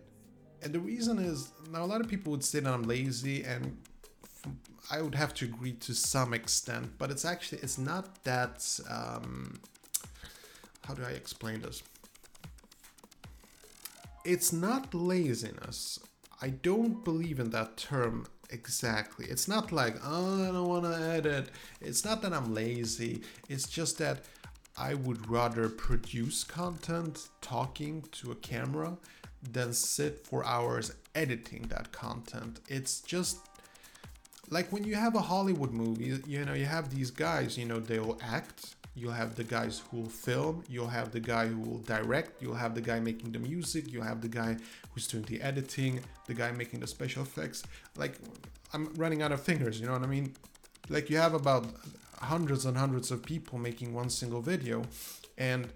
and 0.63 0.73
the 0.73 0.81
reason 0.81 1.19
is 1.19 1.53
now 1.71 1.85
a 1.85 1.87
lot 1.87 2.01
of 2.01 2.09
people 2.09 2.31
would 2.33 2.45
say 2.45 2.61
that 2.61 2.73
I'm 2.73 2.83
lazy 2.83 3.45
and 3.45 3.79
I 4.91 5.01
would 5.01 5.15
have 5.15 5.33
to 5.35 5.45
agree 5.45 5.73
to 5.73 5.95
some 5.95 6.35
extent, 6.35 6.99
but 6.99 7.11
it's 7.11 7.25
actually 7.25 7.59
it's 7.63 7.79
not 7.79 8.25
that 8.25 8.79
um, 8.89 9.59
how 10.87 10.95
do 10.95 11.03
I 11.03 11.11
explain 11.11 11.63
this? 11.63 11.83
It's 14.25 14.53
not 14.53 14.93
laziness. 14.93 15.99
I 16.43 16.51
don't 16.51 17.05
believe 17.05 17.39
in 17.39 17.51
that 17.51 17.77
term 17.77 18.27
exactly. 18.51 19.27
It's 19.27 19.49
not 19.49 19.73
like, 19.73 19.97
oh, 20.05 20.49
I 20.49 20.53
don't 20.53 20.69
want 20.69 20.85
to 20.85 21.01
edit. 21.01 21.51
It's 21.81 22.05
not 22.05 22.23
that 22.23 22.33
I'm 22.33 22.55
lazy. 22.55 23.23
It's 23.49 23.69
just 23.69 23.99
that 23.99 24.25
I 24.81 24.95
would 24.95 25.31
rather 25.31 25.69
produce 25.69 26.43
content 26.43 27.29
talking 27.43 28.03
to 28.13 28.33
a 28.33 28.35
camera 28.37 28.97
than 29.53 29.75
sit 29.75 30.27
for 30.27 30.45
hours 30.47 30.95
editing 31.15 31.63
that 31.69 31.93
content. 31.93 32.61
It's 32.67 33.01
just 33.01 33.37
like 34.49 34.73
when 34.73 34.85
you 34.85 34.95
have 34.95 35.15
a 35.15 35.21
Hollywood 35.21 35.73
movie, 35.73 36.19
you 36.27 36.47
know, 36.47 36.55
you 36.55 36.65
have 36.65 36.89
these 36.89 37.11
guys, 37.11 37.59
you 37.59 37.67
know, 37.67 37.79
they'll 37.79 38.19
act. 38.23 38.77
You'll 38.97 39.13
have 39.13 39.37
the 39.37 39.45
guys 39.45 39.83
who 39.91 39.99
will 39.99 40.09
film, 40.09 40.65
you'll 40.69 40.89
have 40.89 41.13
the 41.13 41.21
guy 41.21 41.47
who 41.47 41.61
will 41.61 41.79
direct, 41.79 42.43
you'll 42.43 42.55
have 42.55 42.75
the 42.75 42.81
guy 42.81 42.99
making 42.99 43.31
the 43.33 43.39
music, 43.39 43.93
you'll 43.93 44.03
have 44.03 44.21
the 44.21 44.29
guy 44.29 44.57
who's 44.91 45.07
doing 45.07 45.25
the 45.25 45.41
editing, 45.41 46.01
the 46.27 46.35
guy 46.35 46.51
making 46.51 46.81
the 46.81 46.89
special 46.89 47.23
effects. 47.23 47.63
Like, 47.97 48.15
I'm 48.75 48.93
running 48.95 49.23
out 49.23 49.31
of 49.31 49.41
fingers, 49.41 49.79
you 49.81 49.87
know 49.87 49.93
what 49.93 50.03
I 50.03 50.07
mean? 50.07 50.35
Like, 50.89 51.09
you 51.09 51.19
have 51.19 51.35
about 51.35 51.67
hundreds 52.21 52.67
and 52.67 52.77
hundreds 52.77 53.11
of 53.11 53.23
people 53.23 53.59
making 53.59 53.95
one 53.95 54.11
single 54.11 54.41
video, 54.41 54.83
and 55.39 55.69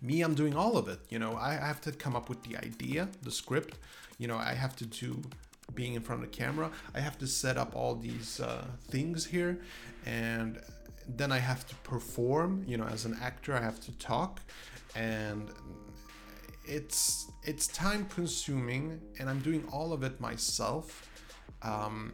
me, 0.00 0.22
I'm 0.22 0.34
doing 0.34 0.54
all 0.54 0.76
of 0.76 0.88
it. 0.88 1.00
You 1.08 1.18
know, 1.18 1.36
I 1.36 1.54
have 1.54 1.80
to 1.82 1.92
come 1.92 2.14
up 2.14 2.28
with 2.28 2.42
the 2.44 2.56
idea, 2.56 3.08
the 3.22 3.30
script, 3.30 3.78
you 4.18 4.28
know, 4.28 4.36
I 4.36 4.54
have 4.54 4.76
to 4.76 4.86
do 4.86 5.22
being 5.74 5.94
in 5.94 6.02
front 6.02 6.22
of 6.22 6.30
the 6.30 6.36
camera. 6.36 6.70
I 6.94 7.00
have 7.00 7.18
to 7.18 7.26
set 7.26 7.56
up 7.56 7.74
all 7.74 7.94
these 7.94 8.40
uh, 8.40 8.64
things 8.88 9.24
here, 9.24 9.60
and 10.06 10.60
then 11.06 11.32
I 11.32 11.38
have 11.38 11.66
to 11.68 11.74
perform. 11.76 12.64
You 12.66 12.76
know, 12.78 12.86
as 12.86 13.04
an 13.04 13.16
actor, 13.22 13.54
I 13.54 13.60
have 13.60 13.80
to 13.80 13.92
talk, 13.98 14.40
and 14.94 15.50
it's 16.64 17.30
it's 17.44 17.66
time 17.68 18.06
consuming, 18.06 19.00
and 19.18 19.28
I'm 19.28 19.40
doing 19.40 19.64
all 19.72 19.92
of 19.92 20.02
it 20.02 20.20
myself. 20.20 21.08
Um, 21.62 22.12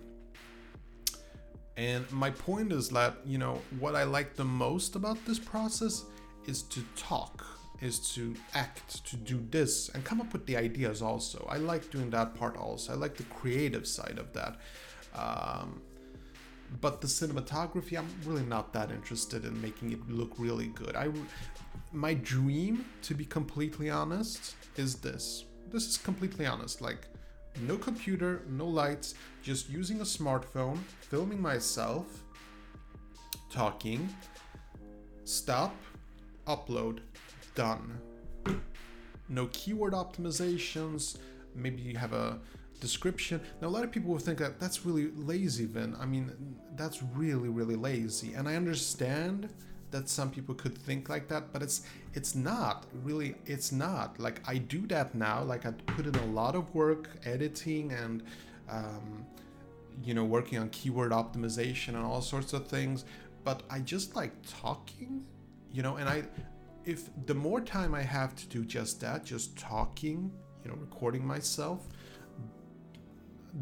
and 1.76 2.10
my 2.12 2.30
point 2.30 2.72
is 2.72 2.88
that 2.90 3.16
you 3.24 3.38
know 3.38 3.60
what 3.78 3.94
I 3.94 4.04
like 4.04 4.37
the 4.37 4.44
most 4.44 4.96
about 4.96 5.24
this 5.26 5.38
process 5.38 6.04
is 6.46 6.62
to 6.62 6.80
talk 6.96 7.44
is 7.80 7.98
to 8.14 8.34
act, 8.54 9.04
to 9.04 9.16
do 9.16 9.44
this, 9.50 9.90
and 9.90 10.04
come 10.04 10.20
up 10.20 10.32
with 10.32 10.46
the 10.46 10.56
ideas 10.56 11.02
also. 11.02 11.46
I 11.50 11.58
like 11.58 11.90
doing 11.90 12.10
that 12.10 12.34
part 12.34 12.56
also. 12.56 12.92
I 12.92 12.96
like 12.96 13.16
the 13.16 13.24
creative 13.24 13.87
side 13.87 14.18
of 14.18 14.32
that. 14.32 14.56
Um, 15.14 15.82
but 16.80 17.00
the 17.00 17.06
cinematography, 17.06 17.98
I'm 17.98 18.08
really 18.24 18.42
not 18.42 18.72
that 18.72 18.90
interested 18.90 19.44
in 19.44 19.60
making 19.60 19.92
it 19.92 20.08
look 20.08 20.32
really 20.38 20.68
good. 20.68 20.96
I, 20.96 21.10
my 21.92 22.14
dream, 22.14 22.84
to 23.02 23.14
be 23.14 23.24
completely 23.24 23.90
honest, 23.90 24.54
is 24.76 24.96
this. 24.96 25.44
This 25.70 25.87
is 25.87 25.98
completely 25.98 26.46
honest. 26.46 26.80
Like, 26.80 27.06
no 27.62 27.76
computer, 27.76 28.42
no 28.48 28.66
lights, 28.66 29.14
just 29.42 29.68
using 29.68 30.00
a 30.00 30.04
smartphone, 30.04 30.78
filming 31.00 31.40
myself, 31.40 32.22
talking, 33.50 34.08
stop, 35.24 35.74
upload, 36.46 36.98
done. 37.54 37.98
No 39.28 39.46
keyword 39.52 39.94
optimizations. 39.94 41.16
Maybe 41.54 41.82
you 41.82 41.96
have 41.96 42.12
a 42.12 42.38
description. 42.80 43.40
Now, 43.60 43.68
a 43.68 43.70
lot 43.70 43.84
of 43.84 43.90
people 43.90 44.10
will 44.10 44.18
think 44.18 44.38
that 44.40 44.60
that's 44.60 44.84
really 44.84 45.10
lazy, 45.16 45.64
Vin. 45.64 45.96
I 45.98 46.04
mean, 46.04 46.32
that's 46.76 47.02
really, 47.02 47.48
really 47.48 47.76
lazy. 47.76 48.34
And 48.34 48.48
I 48.48 48.56
understand 48.56 49.48
that 49.94 50.09
some 50.09 50.28
people 50.28 50.54
could 50.57 50.76
think 50.76 51.09
like 51.09 51.28
that, 51.28 51.52
but 51.52 51.62
it's 51.62 51.83
it's 52.14 52.35
not 52.35 52.85
really. 53.04 53.37
It's 53.46 53.70
not 53.70 54.18
like 54.18 54.40
I 54.46 54.59
do 54.59 54.87
that 54.88 55.14
now. 55.14 55.42
Like 55.44 55.64
I 55.66 55.70
put 55.70 56.07
in 56.07 56.16
a 56.16 56.26
lot 56.26 56.54
of 56.54 56.74
work 56.74 57.11
editing 57.24 57.92
and. 57.92 58.22
Um, 58.68 59.26
you 60.02 60.12
know, 60.12 60.24
working 60.24 60.59
on 60.59 60.68
keyword 60.70 61.12
optimization 61.12 61.90
and 61.90 62.04
all 62.04 62.20
sorts 62.20 62.52
of 62.52 62.66
things, 62.66 63.04
but 63.44 63.62
I 63.70 63.78
just 63.78 64.16
like 64.16 64.33
talking, 64.61 65.24
you 65.72 65.85
know, 65.85 65.98
and 65.98 66.09
I 66.09 66.24
if 66.85 67.11
the 67.26 67.35
more 67.35 67.61
time 67.61 67.94
I 67.94 68.02
have 68.02 68.35
to 68.35 68.46
do 68.48 68.64
just 68.64 69.00
that, 69.02 69.24
just 69.24 69.57
talking, 69.57 70.33
you 70.64 70.70
know, 70.70 70.76
recording 70.76 71.24
myself, 71.24 71.87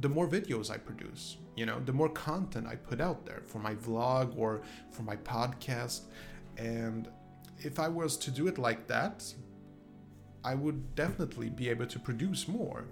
the 0.00 0.09
more 0.09 0.26
videos 0.26 0.70
I 0.70 0.78
produce, 0.78 1.37
you 1.57 1.66
know, 1.66 1.81
the 1.85 1.92
more 1.92 2.09
content 2.09 2.66
I 2.66 2.76
put 2.76 3.00
out 3.00 3.26
there 3.26 3.42
for 3.46 3.59
my 3.59 3.74
vlog 3.74 4.37
or 4.38 4.62
for 4.90 5.02
my 5.02 5.16
podcast. 5.16 6.02
And 6.57 7.09
if 7.59 7.78
I 7.78 7.88
was 7.88 8.16
to 8.18 8.31
do 8.31 8.46
it 8.46 8.59
like 8.59 8.87
that, 8.87 9.24
I 10.44 10.55
would 10.55 10.94
definitely 10.94 11.50
be 11.50 11.68
able 11.68 11.87
to 11.87 11.98
produce 11.98 12.48
more. 12.48 12.85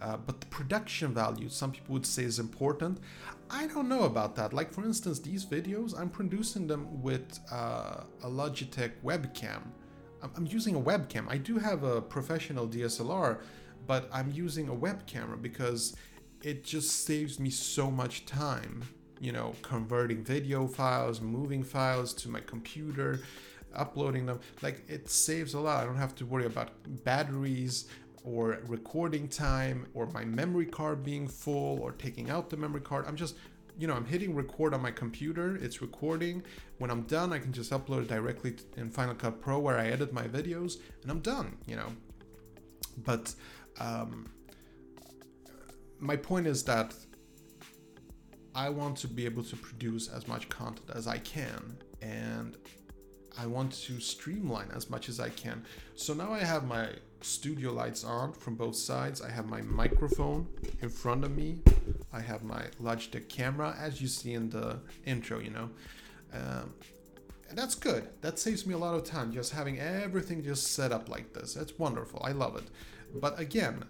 Uh, 0.00 0.16
but 0.16 0.40
the 0.40 0.46
production 0.46 1.12
value, 1.12 1.48
some 1.48 1.72
people 1.72 1.92
would 1.92 2.06
say, 2.06 2.22
is 2.22 2.38
important. 2.38 2.98
I 3.50 3.66
don't 3.66 3.88
know 3.88 4.04
about 4.04 4.34
that. 4.36 4.54
Like, 4.54 4.72
for 4.72 4.82
instance, 4.82 5.18
these 5.18 5.44
videos, 5.44 5.98
I'm 5.98 6.08
producing 6.08 6.66
them 6.66 7.02
with 7.02 7.38
uh, 7.52 8.04
a 8.22 8.28
Logitech 8.28 8.92
webcam. 9.04 9.60
I'm, 10.22 10.30
I'm 10.36 10.46
using 10.46 10.74
a 10.74 10.80
webcam. 10.80 11.26
I 11.28 11.36
do 11.36 11.58
have 11.58 11.82
a 11.82 12.00
professional 12.00 12.66
DSLR, 12.66 13.40
but 13.90 14.08
I'm 14.12 14.30
using 14.30 14.68
a 14.68 14.72
web 14.72 15.04
camera 15.08 15.36
because 15.36 15.96
it 16.44 16.62
just 16.62 17.04
saves 17.04 17.40
me 17.40 17.50
so 17.50 17.90
much 17.90 18.24
time. 18.24 18.84
You 19.18 19.32
know, 19.32 19.56
converting 19.62 20.22
video 20.22 20.68
files, 20.68 21.20
moving 21.20 21.64
files 21.64 22.14
to 22.22 22.28
my 22.28 22.38
computer, 22.38 23.18
uploading 23.74 24.26
them. 24.26 24.38
Like, 24.62 24.84
it 24.88 25.10
saves 25.10 25.54
a 25.54 25.60
lot. 25.60 25.82
I 25.82 25.86
don't 25.86 25.96
have 25.96 26.14
to 26.14 26.24
worry 26.24 26.46
about 26.46 26.70
batteries, 27.04 27.88
or 28.22 28.60
recording 28.68 29.26
time 29.26 29.86
or 29.94 30.06
my 30.06 30.24
memory 30.24 30.66
card 30.66 31.02
being 31.02 31.26
full 31.26 31.80
or 31.80 31.90
taking 31.90 32.30
out 32.30 32.48
the 32.48 32.56
memory 32.56 32.82
card. 32.82 33.06
I'm 33.08 33.16
just, 33.16 33.34
you 33.76 33.88
know, 33.88 33.94
I'm 33.94 34.04
hitting 34.04 34.36
record 34.36 34.72
on 34.72 34.82
my 34.82 34.92
computer, 34.92 35.56
it's 35.56 35.82
recording. 35.82 36.44
When 36.78 36.92
I'm 36.92 37.02
done, 37.02 37.32
I 37.32 37.40
can 37.40 37.52
just 37.52 37.72
upload 37.72 38.02
it 38.02 38.08
directly 38.08 38.54
in 38.76 38.88
Final 38.88 39.16
Cut 39.16 39.40
Pro 39.40 39.58
where 39.58 39.78
I 39.78 39.88
edit 39.88 40.12
my 40.12 40.28
videos 40.28 40.76
and 41.02 41.10
I'm 41.10 41.20
done, 41.20 41.56
you 41.66 41.74
know. 41.74 41.92
But 43.04 43.34
um, 43.80 44.30
my 45.98 46.16
point 46.16 46.46
is 46.46 46.62
that 46.64 46.94
I 48.54 48.68
want 48.68 48.96
to 48.98 49.08
be 49.08 49.24
able 49.24 49.42
to 49.44 49.56
produce 49.56 50.08
as 50.08 50.28
much 50.28 50.48
content 50.48 50.90
as 50.94 51.06
I 51.06 51.18
can 51.18 51.76
and 52.02 52.56
I 53.38 53.46
want 53.46 53.72
to 53.72 54.00
streamline 54.00 54.68
as 54.74 54.90
much 54.90 55.08
as 55.08 55.20
I 55.20 55.30
can. 55.30 55.64
So 55.94 56.14
now 56.14 56.32
I 56.32 56.40
have 56.40 56.66
my 56.66 56.88
studio 57.20 57.72
lights 57.72 58.04
on 58.04 58.32
from 58.32 58.56
both 58.56 58.76
sides. 58.76 59.22
I 59.22 59.30
have 59.30 59.46
my 59.46 59.62
microphone 59.62 60.48
in 60.82 60.88
front 60.88 61.24
of 61.24 61.36
me. 61.36 61.60
I 62.12 62.20
have 62.20 62.42
my 62.42 62.64
Logitech 62.82 63.28
camera, 63.28 63.76
as 63.78 64.00
you 64.00 64.08
see 64.08 64.32
in 64.32 64.50
the 64.50 64.80
intro, 65.06 65.38
you 65.38 65.50
know. 65.50 65.70
Um, 66.32 66.74
and 67.48 67.58
that's 67.58 67.74
good. 67.74 68.08
That 68.20 68.38
saves 68.38 68.66
me 68.66 68.74
a 68.74 68.78
lot 68.78 68.94
of 68.94 69.04
time 69.04 69.32
just 69.32 69.52
having 69.52 69.78
everything 69.78 70.42
just 70.42 70.72
set 70.72 70.92
up 70.92 71.08
like 71.08 71.32
this. 71.32 71.54
That's 71.54 71.78
wonderful. 71.78 72.20
I 72.24 72.32
love 72.32 72.56
it. 72.56 72.64
But 73.14 73.38
again, 73.38 73.84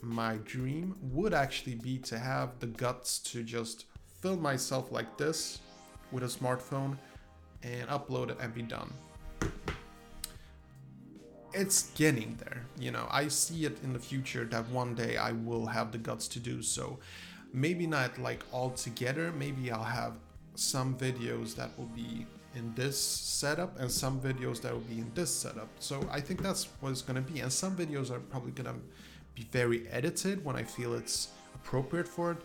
my 0.00 0.36
dream 0.44 0.96
would 1.02 1.34
actually 1.34 1.74
be 1.76 1.98
to 1.98 2.18
have 2.18 2.58
the 2.58 2.66
guts 2.66 3.18
to 3.20 3.42
just 3.42 3.86
film 4.20 4.40
myself 4.40 4.90
like 4.90 5.18
this 5.18 5.60
with 6.10 6.22
a 6.22 6.26
smartphone 6.26 6.96
and 7.62 7.88
upload 7.88 8.30
it 8.30 8.38
and 8.40 8.54
be 8.54 8.62
done 8.62 8.92
it's 11.54 11.90
getting 11.94 12.38
there. 12.44 12.64
You 12.78 12.90
know, 12.90 13.06
I 13.10 13.28
see 13.28 13.64
it 13.64 13.78
in 13.82 13.92
the 13.92 13.98
future 13.98 14.44
that 14.44 14.68
one 14.70 14.94
day 14.94 15.16
I 15.16 15.32
will 15.32 15.66
have 15.66 15.92
the 15.92 15.98
guts 15.98 16.28
to 16.28 16.40
do 16.40 16.62
so. 16.62 16.98
Maybe 17.52 17.86
not 17.86 18.18
like 18.18 18.42
all 18.52 18.70
together. 18.70 19.32
Maybe 19.32 19.70
I'll 19.70 19.82
have 19.82 20.14
some 20.54 20.96
videos 20.96 21.54
that 21.56 21.70
will 21.78 21.90
be 21.94 22.26
in 22.54 22.74
this 22.74 22.98
setup 23.00 23.78
and 23.80 23.90
some 23.90 24.20
videos 24.20 24.60
that 24.62 24.72
will 24.72 24.80
be 24.80 24.98
in 24.98 25.10
this 25.14 25.30
setup. 25.30 25.68
So 25.78 26.06
I 26.10 26.20
think 26.20 26.42
that's 26.42 26.68
what 26.80 26.90
it's 26.90 27.02
going 27.02 27.22
to 27.22 27.32
be. 27.32 27.40
And 27.40 27.52
some 27.52 27.76
videos 27.76 28.10
are 28.10 28.20
probably 28.20 28.52
going 28.52 28.74
to 28.74 28.80
be 29.34 29.44
very 29.50 29.88
edited 29.88 30.44
when 30.44 30.56
I 30.56 30.62
feel 30.62 30.94
it's 30.94 31.28
appropriate 31.54 32.08
for 32.08 32.32
it. 32.32 32.38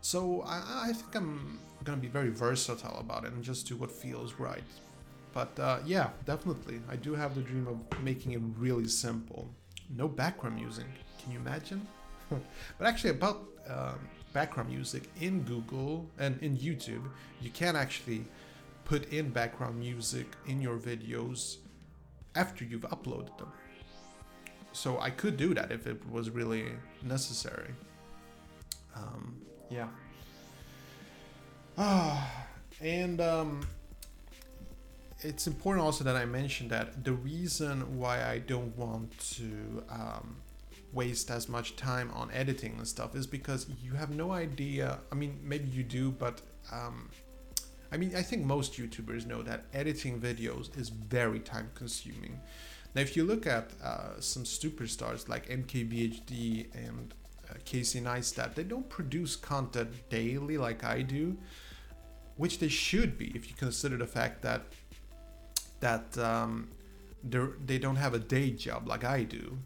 So 0.00 0.42
I, 0.46 0.88
I 0.88 0.92
think 0.92 1.14
I'm 1.16 1.58
gonna 1.84 2.00
be 2.00 2.08
very 2.08 2.30
versatile 2.30 2.98
about 2.98 3.24
it 3.24 3.32
and 3.32 3.42
just 3.42 3.66
do 3.66 3.76
what 3.76 3.90
feels 3.90 4.34
right. 4.34 4.62
But 5.32 5.58
uh, 5.58 5.78
yeah, 5.84 6.10
definitely, 6.24 6.80
I 6.88 6.96
do 6.96 7.14
have 7.14 7.34
the 7.34 7.42
dream 7.42 7.66
of 7.66 8.02
making 8.02 8.32
it 8.32 8.40
really 8.56 8.88
simple. 8.88 9.48
No 9.96 10.08
background 10.08 10.56
music. 10.56 10.86
Can 11.22 11.32
you 11.32 11.38
imagine? 11.38 11.86
but 12.30 12.86
actually, 12.86 13.10
about 13.10 13.46
um, 13.68 13.98
background 14.32 14.70
music 14.70 15.04
in 15.20 15.42
Google 15.42 16.06
and 16.18 16.40
in 16.42 16.56
YouTube, 16.56 17.04
you 17.40 17.50
can 17.50 17.76
actually 17.76 18.24
put 18.88 19.12
in 19.12 19.28
background 19.28 19.78
music 19.78 20.26
in 20.46 20.62
your 20.62 20.78
videos 20.78 21.58
after 22.34 22.64
you've 22.64 22.88
uploaded 22.90 23.36
them. 23.36 23.52
So 24.72 24.98
I 24.98 25.10
could 25.10 25.36
do 25.36 25.52
that 25.54 25.70
if 25.70 25.86
it 25.86 26.00
was 26.10 26.30
really 26.30 26.64
necessary. 27.02 27.74
Um, 28.96 29.36
yeah. 29.70 29.88
Ah, 31.76 32.46
and 32.80 33.20
um, 33.20 33.60
it's 35.20 35.46
important 35.46 35.84
also 35.84 36.02
that 36.04 36.16
I 36.16 36.24
mention 36.24 36.68
that 36.68 37.04
the 37.04 37.12
reason 37.12 37.98
why 37.98 38.24
I 38.24 38.38
don't 38.38 38.74
want 38.76 39.18
to 39.36 39.84
um, 39.90 40.36
waste 40.94 41.30
as 41.30 41.46
much 41.46 41.76
time 41.76 42.10
on 42.14 42.30
editing 42.30 42.76
and 42.78 42.88
stuff 42.88 43.14
is 43.14 43.26
because 43.26 43.66
you 43.82 43.92
have 43.92 44.14
no 44.14 44.30
idea. 44.32 44.98
I 45.12 45.14
mean, 45.14 45.38
maybe 45.42 45.68
you 45.68 45.82
do, 45.82 46.10
but 46.10 46.40
um, 46.72 47.10
I 47.90 47.96
mean, 47.96 48.14
I 48.14 48.22
think 48.22 48.44
most 48.44 48.74
YouTubers 48.74 49.26
know 49.26 49.42
that 49.42 49.64
editing 49.72 50.20
videos 50.20 50.76
is 50.78 50.90
very 50.90 51.40
time 51.40 51.70
consuming. 51.74 52.40
Now, 52.94 53.02
if 53.02 53.16
you 53.16 53.24
look 53.24 53.46
at 53.46 53.72
uh, 53.82 54.20
some 54.20 54.44
superstars 54.44 55.28
like 55.28 55.48
MKBHD 55.48 56.74
and 56.74 57.14
uh, 57.50 57.54
Casey 57.64 58.00
Neistat, 58.00 58.54
they 58.54 58.64
don't 58.64 58.88
produce 58.88 59.36
content 59.36 59.90
daily 60.10 60.58
like 60.58 60.84
I 60.84 61.02
do, 61.02 61.36
which 62.36 62.58
they 62.58 62.68
should 62.68 63.16
be 63.16 63.32
if 63.34 63.48
you 63.48 63.56
consider 63.56 63.96
the 63.96 64.06
fact 64.06 64.42
that 64.42 64.62
that 65.80 66.18
um, 66.18 66.68
they 67.22 67.78
don't 67.78 67.96
have 67.96 68.14
a 68.14 68.18
day 68.18 68.50
job 68.50 68.88
like 68.88 69.04
I 69.04 69.22
do, 69.22 69.56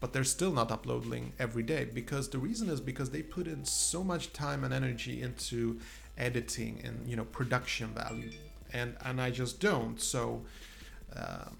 but 0.00 0.12
they're 0.12 0.24
still 0.24 0.52
not 0.52 0.70
uploading 0.70 1.32
every 1.38 1.62
day 1.62 1.84
because 1.84 2.28
the 2.28 2.38
reason 2.38 2.68
is 2.68 2.80
because 2.80 3.10
they 3.10 3.22
put 3.22 3.46
in 3.46 3.64
so 3.64 4.04
much 4.04 4.32
time 4.32 4.64
and 4.64 4.72
energy 4.72 5.22
into 5.22 5.80
editing 6.16 6.80
and 6.84 7.06
you 7.08 7.16
know 7.16 7.24
production 7.24 7.88
value, 7.88 8.30
and 8.72 8.96
and 9.04 9.20
I 9.20 9.30
just 9.30 9.60
don't. 9.60 10.00
So. 10.00 10.42
Um, 11.16 11.56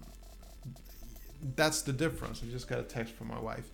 that's 1.55 1.81
the 1.81 1.93
difference. 1.93 2.41
I 2.43 2.51
just 2.51 2.67
got 2.67 2.79
a 2.79 2.83
text 2.83 3.13
from 3.13 3.27
my 3.27 3.39
wife. 3.39 3.69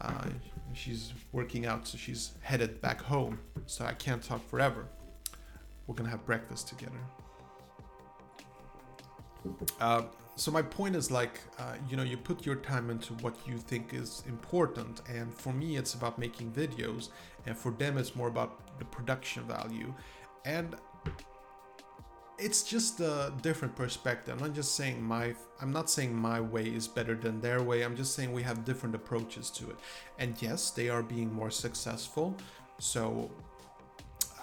Uh, 0.00 0.24
she's 0.72 1.12
working 1.32 1.66
out, 1.66 1.86
so 1.86 1.98
she's 1.98 2.32
headed 2.40 2.80
back 2.80 3.00
home. 3.02 3.38
So 3.66 3.84
I 3.84 3.92
can't 3.92 4.22
talk 4.22 4.48
forever. 4.48 4.86
We're 5.86 5.94
gonna 5.94 6.10
have 6.10 6.24
breakfast 6.24 6.68
together. 6.68 6.98
Uh, 9.80 10.02
so 10.36 10.50
my 10.50 10.62
point 10.62 10.96
is 10.96 11.10
like, 11.10 11.40
uh, 11.58 11.74
you 11.88 11.96
know, 11.96 12.02
you 12.02 12.16
put 12.16 12.46
your 12.46 12.56
time 12.56 12.90
into 12.90 13.12
what 13.14 13.36
you 13.46 13.58
think 13.58 13.92
is 13.92 14.22
important, 14.26 15.02
and 15.08 15.32
for 15.34 15.52
me, 15.52 15.76
it's 15.76 15.94
about 15.94 16.18
making 16.18 16.52
videos, 16.52 17.10
and 17.46 17.56
for 17.56 17.72
them, 17.72 17.98
it's 17.98 18.16
more 18.16 18.28
about 18.28 18.78
the 18.78 18.84
production 18.86 19.44
value, 19.44 19.92
and 20.44 20.76
it's 22.38 22.62
just 22.62 23.00
a 23.00 23.32
different 23.42 23.76
perspective. 23.76 24.34
I'm 24.34 24.40
not 24.48 24.54
just 24.54 24.74
saying 24.74 25.02
my 25.02 25.34
I'm 25.60 25.72
not 25.72 25.88
saying 25.88 26.14
my 26.14 26.40
way 26.40 26.64
is 26.64 26.88
better 26.88 27.14
than 27.14 27.40
their 27.40 27.62
way. 27.62 27.82
I'm 27.82 27.96
just 27.96 28.14
saying 28.14 28.32
we 28.32 28.42
have 28.42 28.64
different 28.64 28.94
approaches 28.94 29.48
to 29.50 29.70
it. 29.70 29.76
And 30.18 30.40
yes, 30.42 30.70
they 30.70 30.88
are 30.88 31.02
being 31.02 31.32
more 31.32 31.50
successful. 31.50 32.36
So 32.78 33.30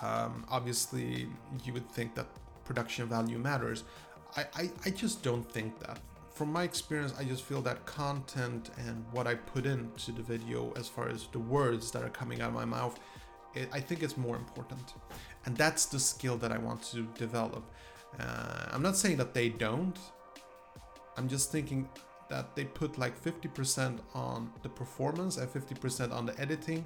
um, 0.01 0.45
obviously 0.49 1.27
you 1.65 1.73
would 1.73 1.89
think 1.91 2.15
that 2.15 2.27
production 2.63 3.07
value 3.07 3.37
matters. 3.37 3.83
I, 4.37 4.45
I, 4.55 4.71
I 4.85 4.89
just 4.89 5.23
don't 5.23 5.49
think 5.51 5.79
that. 5.79 5.99
From 6.33 6.53
my 6.53 6.63
experience, 6.63 7.13
I 7.19 7.25
just 7.25 7.43
feel 7.43 7.61
that 7.63 7.85
content 7.85 8.69
and 8.77 9.03
what 9.11 9.27
I 9.27 9.35
put 9.35 9.65
into 9.65 10.11
the 10.11 10.21
video 10.21 10.71
as 10.77 10.87
far 10.87 11.09
as 11.09 11.27
the 11.31 11.39
words 11.39 11.91
that 11.91 12.03
are 12.03 12.09
coming 12.09 12.41
out 12.41 12.49
of 12.49 12.55
my 12.55 12.65
mouth, 12.65 12.97
it, 13.55 13.67
I 13.73 13.81
think 13.81 14.03
it's 14.03 14.15
more 14.15 14.37
important. 14.37 14.93
And 15.45 15.57
that's 15.57 15.85
the 15.85 15.99
skill 15.99 16.37
that 16.37 16.51
I 16.51 16.57
want 16.57 16.81
to 16.91 17.07
develop. 17.17 17.63
Uh, 18.19 18.65
I'm 18.71 18.81
not 18.81 18.95
saying 18.95 19.17
that 19.17 19.33
they 19.33 19.49
don't. 19.49 19.97
I'm 21.17 21.27
just 21.27 21.51
thinking 21.51 21.89
that 22.29 22.55
they 22.55 22.63
put 22.63 22.97
like 22.97 23.21
50% 23.21 23.99
on 24.13 24.51
the 24.61 24.69
performance 24.69 25.37
and 25.37 25.49
50% 25.51 26.13
on 26.13 26.25
the 26.25 26.39
editing. 26.39 26.85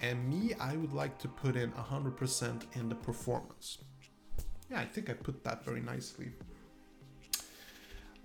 And 0.00 0.28
me, 0.28 0.54
I 0.58 0.76
would 0.76 0.92
like 0.92 1.18
to 1.18 1.28
put 1.28 1.56
in 1.56 1.72
100% 1.72 2.62
in 2.76 2.88
the 2.88 2.94
performance. 2.94 3.78
Yeah, 4.70 4.80
I 4.80 4.84
think 4.86 5.10
I 5.10 5.12
put 5.12 5.44
that 5.44 5.64
very 5.64 5.80
nicely. 5.80 6.32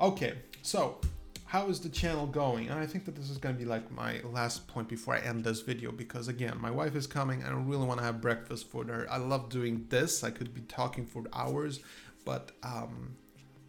Okay, 0.02 0.36
so 0.62 0.98
how 1.44 1.68
is 1.68 1.82
the 1.82 1.90
channel 1.90 2.26
going? 2.26 2.70
And 2.70 2.80
I 2.80 2.86
think 2.86 3.04
that 3.04 3.16
this 3.16 3.30
is 3.30 3.38
going 3.38 3.56
to 3.56 3.60
be 3.60 3.66
like 3.66 3.92
my 3.92 4.22
last 4.32 4.66
point 4.66 4.88
before 4.88 5.16
I 5.16 5.20
end 5.20 5.44
this 5.44 5.60
video 5.60 5.92
because 5.92 6.30
again, 6.30 6.58
my 6.62 6.72
wife 6.72 6.96
is 6.96 7.06
coming 7.06 7.44
I 7.44 7.50
really 7.50 7.86
want 7.86 8.00
to 8.00 8.06
have 8.06 8.22
breakfast 8.22 8.70
for 8.70 8.86
her. 8.86 9.08
I 9.12 9.18
love 9.18 9.50
doing 9.50 9.88
this. 9.90 10.24
I 10.24 10.30
could 10.30 10.54
be 10.54 10.62
talking 10.62 11.06
for 11.06 11.24
hours, 11.34 11.82
but 12.24 12.54
um, 12.64 13.18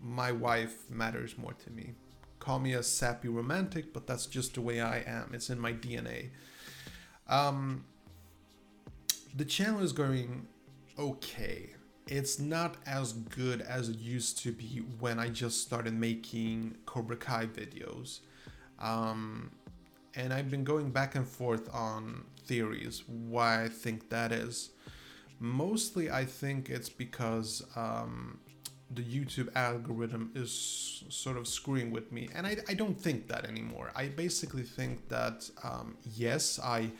my 0.00 0.30
wife 0.30 0.88
matters 0.88 1.36
more 1.36 1.54
to 1.54 1.70
me. 1.72 1.94
Call 2.38 2.60
me 2.60 2.74
a 2.74 2.82
sappy 2.82 3.28
romantic, 3.28 3.92
but 3.92 4.06
that's 4.06 4.26
just 4.26 4.54
the 4.54 4.60
way 4.60 4.80
I 4.80 4.98
am. 5.00 5.32
It's 5.34 5.50
in 5.50 5.58
my 5.58 5.72
DNA. 5.72 6.30
Um, 7.28 7.84
the 9.34 9.44
channel 9.44 9.82
is 9.82 9.92
going 9.92 10.46
okay. 10.96 11.74
It's 12.10 12.40
not 12.40 12.74
as 12.86 13.12
good 13.12 13.60
as 13.60 13.88
it 13.88 13.98
used 13.98 14.40
to 14.40 14.50
be 14.50 14.82
when 14.98 15.20
I 15.20 15.28
just 15.28 15.62
started 15.62 15.94
making 15.94 16.76
Cobra 16.84 17.16
Kai 17.16 17.46
videos. 17.46 18.18
Um, 18.80 19.52
and 20.16 20.32
I've 20.32 20.50
been 20.50 20.64
going 20.64 20.90
back 20.90 21.14
and 21.14 21.24
forth 21.24 21.72
on 21.72 22.24
theories 22.46 23.04
why 23.06 23.62
I 23.62 23.68
think 23.68 24.10
that 24.10 24.32
is. 24.32 24.70
Mostly, 25.38 26.10
I 26.10 26.24
think 26.24 26.68
it's 26.68 26.88
because 26.88 27.62
um, 27.76 28.40
the 28.90 29.02
YouTube 29.02 29.48
algorithm 29.54 30.32
is 30.34 31.04
sort 31.08 31.36
of 31.36 31.46
screwing 31.46 31.92
with 31.92 32.10
me, 32.10 32.28
and 32.34 32.44
I, 32.44 32.56
I 32.68 32.74
don't 32.74 33.00
think 33.00 33.28
that 33.28 33.44
anymore. 33.44 33.92
I 33.94 34.08
basically 34.08 34.64
think 34.64 35.08
that 35.08 35.48
um, 35.62 35.96
yes, 36.16 36.58
I 36.58 36.90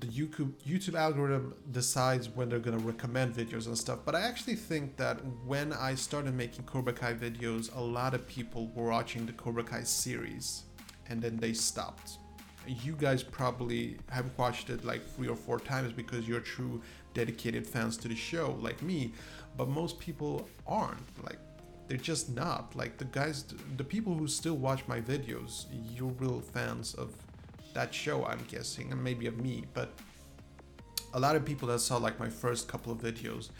the 0.00 0.06
YouTube 0.06 0.52
YouTube 0.66 0.94
algorithm 0.94 1.54
decides 1.70 2.28
when 2.28 2.48
they're 2.48 2.58
gonna 2.58 2.78
recommend 2.78 3.34
videos 3.34 3.66
and 3.66 3.76
stuff. 3.76 4.00
But 4.04 4.14
I 4.14 4.20
actually 4.20 4.56
think 4.56 4.96
that 4.96 5.18
when 5.46 5.72
I 5.72 5.94
started 5.94 6.34
making 6.34 6.64
Cobra 6.64 6.92
Kai 6.92 7.14
videos, 7.14 7.74
a 7.76 7.80
lot 7.80 8.14
of 8.14 8.26
people 8.26 8.70
were 8.74 8.90
watching 8.90 9.26
the 9.26 9.32
Cobra 9.32 9.64
Kai 9.64 9.82
series, 9.82 10.64
and 11.08 11.20
then 11.20 11.36
they 11.36 11.52
stopped. 11.52 12.18
You 12.66 12.94
guys 12.94 13.24
probably 13.24 13.98
have 14.10 14.26
watched 14.36 14.70
it 14.70 14.84
like 14.84 15.04
three 15.16 15.26
or 15.28 15.34
four 15.36 15.58
times 15.58 15.92
because 15.92 16.28
you're 16.28 16.40
true 16.40 16.80
dedicated 17.12 17.66
fans 17.66 17.96
to 17.98 18.08
the 18.08 18.14
show, 18.14 18.56
like 18.60 18.80
me 18.82 19.12
but 19.56 19.68
most 19.68 19.98
people 19.98 20.48
aren't 20.66 21.24
like 21.24 21.38
they're 21.88 21.98
just 21.98 22.34
not 22.34 22.74
like 22.74 22.96
the 22.98 23.04
guys 23.06 23.44
the 23.76 23.84
people 23.84 24.14
who 24.14 24.26
still 24.26 24.56
watch 24.56 24.82
my 24.86 25.00
videos 25.00 25.66
you're 25.94 26.12
real 26.12 26.40
fans 26.40 26.94
of 26.94 27.14
that 27.74 27.94
show 27.94 28.24
i'm 28.26 28.44
guessing 28.48 28.92
and 28.92 29.02
maybe 29.02 29.26
of 29.26 29.38
me 29.38 29.64
but 29.74 29.92
a 31.14 31.20
lot 31.20 31.36
of 31.36 31.44
people 31.44 31.68
that 31.68 31.78
saw 31.78 31.96
like 31.96 32.18
my 32.18 32.28
first 32.28 32.68
couple 32.68 32.92
of 32.92 32.98
videos 32.98 33.50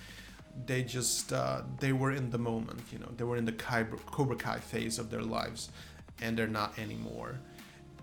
they 0.67 0.83
just 0.83 1.33
uh, 1.33 1.63
they 1.81 1.93
were 1.93 2.13
in 2.13 2.29
the 2.31 2.39
moment 2.39 2.81
you 2.93 2.99
know 2.99 3.09
they 3.17 3.25
were 3.25 3.37
in 3.37 3.45
the 3.45 3.53
cobra 3.53 4.37
kai 4.37 4.59
phase 4.59 4.99
of 4.99 5.11
their 5.11 5.23
lives 5.23 5.71
and 6.23 6.39
they're 6.39 6.47
not 6.47 6.79
anymore. 6.79 7.39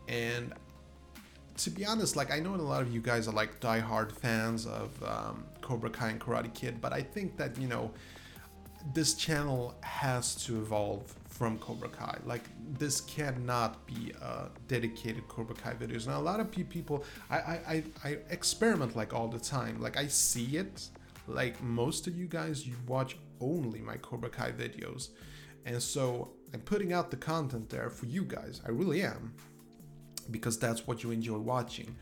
And 0.07 0.53
to 1.57 1.69
be 1.69 1.85
honest 1.85 2.15
like 2.15 2.31
i 2.31 2.39
know 2.39 2.55
a 2.55 2.57
lot 2.57 2.81
of 2.81 2.93
you 2.93 3.01
guys 3.01 3.27
are 3.27 3.33
like 3.33 3.59
die-hard 3.59 4.13
fans 4.13 4.65
of 4.65 5.03
um, 5.03 5.43
Cobra 5.61 5.89
Kai 5.89 6.09
and 6.09 6.19
Karate 6.19 6.53
Kid, 6.53 6.79
but 6.79 6.93
I 6.93 7.01
think 7.01 7.35
that, 7.37 7.57
you 7.57 7.67
know, 7.67 7.91
this 8.93 9.13
channel 9.13 9.75
has 9.81 10.35
to 10.45 10.57
evolve 10.57 11.13
from 11.39 11.57
Cobra 11.59 11.87
Kai. 11.87 12.17
Like 12.25 12.43
this 12.77 12.99
cannot 12.99 13.87
be 13.87 14.11
a 14.21 14.49
dedicated 14.67 15.25
Cobra 15.29 15.55
Kai 15.55 15.73
videos. 15.73 16.05
Now 16.05 16.19
a 16.19 16.27
lot 16.31 16.41
of 16.41 16.51
people, 16.51 17.05
I, 17.29 17.37
I, 17.37 17.83
I 18.03 18.17
experiment 18.29 18.97
like 18.97 19.13
all 19.13 19.29
the 19.29 19.39
time. 19.39 19.79
Like 19.79 19.95
I 19.95 20.07
see 20.07 20.57
it. 20.57 20.89
Like 21.27 21.63
most 21.63 22.07
of 22.07 22.17
you 22.17 22.27
guys, 22.27 22.67
you 22.67 22.75
watch 22.87 23.15
only 23.39 23.79
my 23.79 23.95
Cobra 23.97 24.29
Kai 24.29 24.51
videos, 24.51 25.09
and 25.65 25.81
so 25.81 26.31
I'm 26.53 26.59
putting 26.61 26.91
out 26.91 27.09
the 27.09 27.17
content 27.17 27.69
there 27.69 27.89
for 27.89 28.07
you 28.07 28.23
guys. 28.23 28.61
I 28.65 28.71
really 28.71 29.03
am, 29.03 29.33
because 30.31 30.57
that's 30.59 30.87
what 30.87 31.03
you 31.03 31.11
enjoy 31.11 31.37
watching 31.37 31.95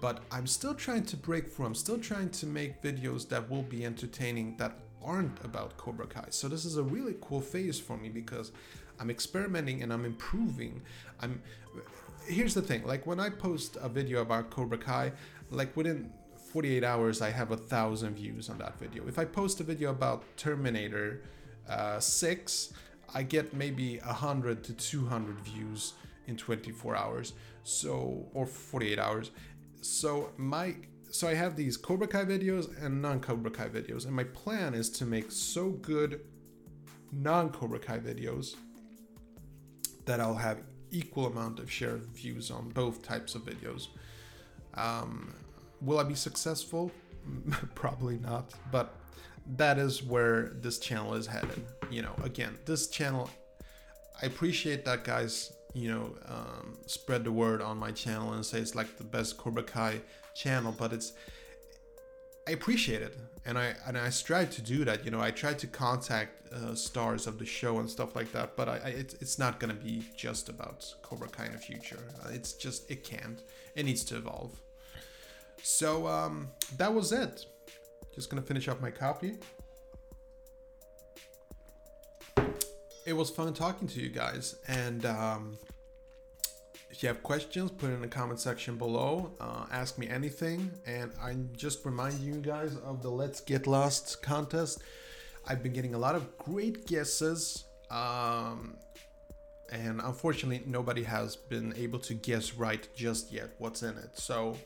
but 0.00 0.22
I'm 0.30 0.46
still 0.46 0.74
trying 0.74 1.04
to 1.06 1.16
break 1.16 1.48
through. 1.48 1.66
I'm 1.66 1.74
still 1.74 1.98
trying 1.98 2.30
to 2.30 2.46
make 2.46 2.80
videos 2.82 3.28
that 3.30 3.50
will 3.50 3.64
be 3.64 3.84
entertaining 3.84 4.56
that 4.58 4.78
aren't 5.04 5.44
about 5.44 5.76
Cobra 5.76 6.06
Kai. 6.06 6.26
So 6.30 6.48
this 6.48 6.64
is 6.64 6.76
a 6.76 6.82
really 6.82 7.16
cool 7.20 7.40
phase 7.40 7.78
for 7.78 7.96
me 7.96 8.08
because 8.08 8.52
I'm 9.00 9.10
experimenting 9.10 9.82
and 9.82 9.92
I'm 9.92 10.04
improving. 10.04 10.82
I'm 11.20 11.40
here's 12.28 12.54
the 12.54 12.62
thing 12.62 12.84
like 12.84 13.06
when 13.06 13.18
i 13.18 13.30
post 13.30 13.76
a 13.80 13.88
video 13.88 14.20
about 14.20 14.50
cobra 14.50 14.76
kai 14.76 15.10
like 15.50 15.74
within 15.76 16.10
48 16.52 16.84
hours 16.84 17.22
i 17.22 17.30
have 17.30 17.50
a 17.52 17.56
thousand 17.56 18.14
views 18.14 18.50
on 18.50 18.58
that 18.58 18.78
video 18.78 19.06
if 19.08 19.18
i 19.18 19.24
post 19.24 19.60
a 19.60 19.64
video 19.64 19.90
about 19.90 20.24
terminator 20.36 21.22
uh, 21.68 21.98
6 21.98 22.72
i 23.14 23.22
get 23.22 23.54
maybe 23.54 23.98
100 23.98 24.62
to 24.64 24.72
200 24.74 25.40
views 25.40 25.94
in 26.26 26.36
24 26.36 26.96
hours 26.96 27.32
so 27.62 28.26
or 28.34 28.46
48 28.46 28.98
hours 28.98 29.30
so 29.80 30.30
my 30.36 30.74
so 31.10 31.28
i 31.28 31.34
have 31.34 31.56
these 31.56 31.76
cobra 31.76 32.06
kai 32.06 32.24
videos 32.24 32.70
and 32.82 33.00
non-cobra 33.00 33.50
kai 33.50 33.68
videos 33.68 34.06
and 34.06 34.14
my 34.14 34.24
plan 34.24 34.74
is 34.74 34.90
to 34.90 35.04
make 35.04 35.30
so 35.30 35.70
good 35.70 36.20
non-cobra 37.12 37.78
kai 37.78 37.98
videos 37.98 38.56
that 40.04 40.20
i'll 40.20 40.34
have 40.34 40.58
equal 40.90 41.26
amount 41.26 41.58
of 41.58 41.70
share 41.70 41.96
views 42.14 42.50
on 42.50 42.68
both 42.70 43.02
types 43.02 43.34
of 43.34 43.42
videos. 43.44 43.88
Um, 44.74 45.34
will 45.80 45.98
i 45.98 46.02
be 46.02 46.14
successful? 46.14 46.90
Probably 47.74 48.18
not 48.18 48.54
but 48.72 48.94
that 49.56 49.78
is 49.78 50.02
where 50.02 50.50
this 50.60 50.78
channel 50.78 51.14
is 51.14 51.26
headed. 51.26 51.64
You 51.90 52.02
know 52.02 52.14
again 52.22 52.58
this 52.64 52.88
channel 52.88 53.30
i 54.22 54.26
appreciate 54.26 54.84
that 54.84 55.04
guys 55.04 55.52
you 55.74 55.88
know 55.88 56.14
um, 56.26 56.76
spread 56.86 57.24
the 57.24 57.32
word 57.32 57.60
on 57.62 57.78
my 57.78 57.90
channel 57.90 58.32
and 58.32 58.44
say 58.44 58.58
it's 58.58 58.74
like 58.74 58.96
the 58.96 59.04
best 59.04 59.36
Cobra 59.36 59.62
Kai 59.62 60.00
channel, 60.34 60.74
but 60.76 60.92
it's 60.92 61.12
I 62.46 62.52
appreciate 62.52 63.02
it 63.02 63.16
and 63.44 63.58
I 63.58 63.74
and 63.86 63.96
I 63.96 64.10
strive 64.10 64.50
to 64.52 64.62
do 64.62 64.84
that. 64.84 65.04
You 65.04 65.10
know, 65.10 65.20
I 65.20 65.30
try 65.30 65.54
to 65.54 65.66
contact 65.66 66.52
uh, 66.52 66.74
stars 66.74 67.26
of 67.26 67.38
the 67.38 67.46
show 67.46 67.78
and 67.78 67.88
stuff 67.88 68.16
like 68.16 68.32
that, 68.32 68.56
but 68.56 68.68
I, 68.68 68.76
I 68.84 68.88
it's 68.88 69.14
it's 69.14 69.38
not 69.38 69.60
gonna 69.60 69.74
be 69.74 70.02
just 70.16 70.48
about 70.48 70.86
Cobra 71.02 71.28
Kai 71.28 71.46
in 71.46 71.52
the 71.52 71.58
future. 71.58 71.98
Uh, 72.22 72.28
it's 72.30 72.52
just 72.52 72.90
it 72.90 73.04
can't. 73.04 73.42
It 73.74 73.84
needs 73.84 74.04
to 74.04 74.16
evolve. 74.16 74.60
So 75.62 76.06
um, 76.06 76.48
that 76.76 76.92
was 76.92 77.12
it. 77.12 77.46
Just 78.14 78.30
gonna 78.30 78.42
finish 78.42 78.68
up 78.68 78.80
my 78.80 78.90
copy. 78.90 79.38
it 83.08 83.16
was 83.16 83.30
fun 83.30 83.54
talking 83.54 83.88
to 83.88 84.00
you 84.00 84.10
guys. 84.10 84.56
And 84.68 85.06
um, 85.06 85.56
if 86.98 87.04
you 87.04 87.08
have 87.08 87.22
questions, 87.22 87.70
put 87.70 87.90
it 87.90 87.92
in 87.92 88.00
the 88.00 88.08
comment 88.08 88.40
section 88.40 88.74
below. 88.74 89.30
Uh, 89.40 89.66
ask 89.70 89.98
me 89.98 90.08
anything. 90.08 90.68
And 90.84 91.12
I 91.22 91.36
just 91.56 91.84
remind 91.84 92.18
you 92.18 92.34
guys 92.34 92.74
of 92.78 93.02
the 93.02 93.08
Let's 93.08 93.40
Get 93.40 93.68
Lost 93.68 94.20
contest. 94.20 94.82
I've 95.46 95.62
been 95.62 95.72
getting 95.72 95.94
a 95.94 95.98
lot 95.98 96.16
of 96.16 96.36
great 96.38 96.88
guesses. 96.88 97.66
Um, 97.88 98.74
and 99.70 100.00
unfortunately, 100.00 100.64
nobody 100.66 101.04
has 101.04 101.36
been 101.36 101.72
able 101.76 102.00
to 102.00 102.14
guess 102.14 102.54
right 102.54 102.88
just 102.96 103.30
yet 103.30 103.54
what's 103.58 103.84
in 103.84 103.96
it. 103.96 104.18
So 104.18 104.56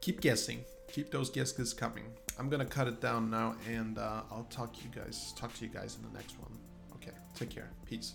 keep 0.00 0.20
guessing. 0.20 0.64
Keep 0.92 1.10
those 1.10 1.30
guesses 1.30 1.74
coming. 1.74 2.04
I'm 2.38 2.48
gonna 2.48 2.64
cut 2.64 2.86
it 2.86 3.00
down 3.00 3.28
now, 3.28 3.56
and 3.68 3.98
uh, 3.98 4.22
I'll 4.30 4.46
talk 4.50 4.72
to 4.74 4.78
you 4.84 5.02
guys. 5.02 5.34
Talk 5.36 5.52
to 5.54 5.64
you 5.64 5.70
guys 5.72 5.96
in 5.96 6.08
the 6.08 6.16
next 6.16 6.38
one. 6.38 6.56
Okay, 6.94 7.16
take 7.34 7.50
care. 7.50 7.70
Peace. 7.86 8.14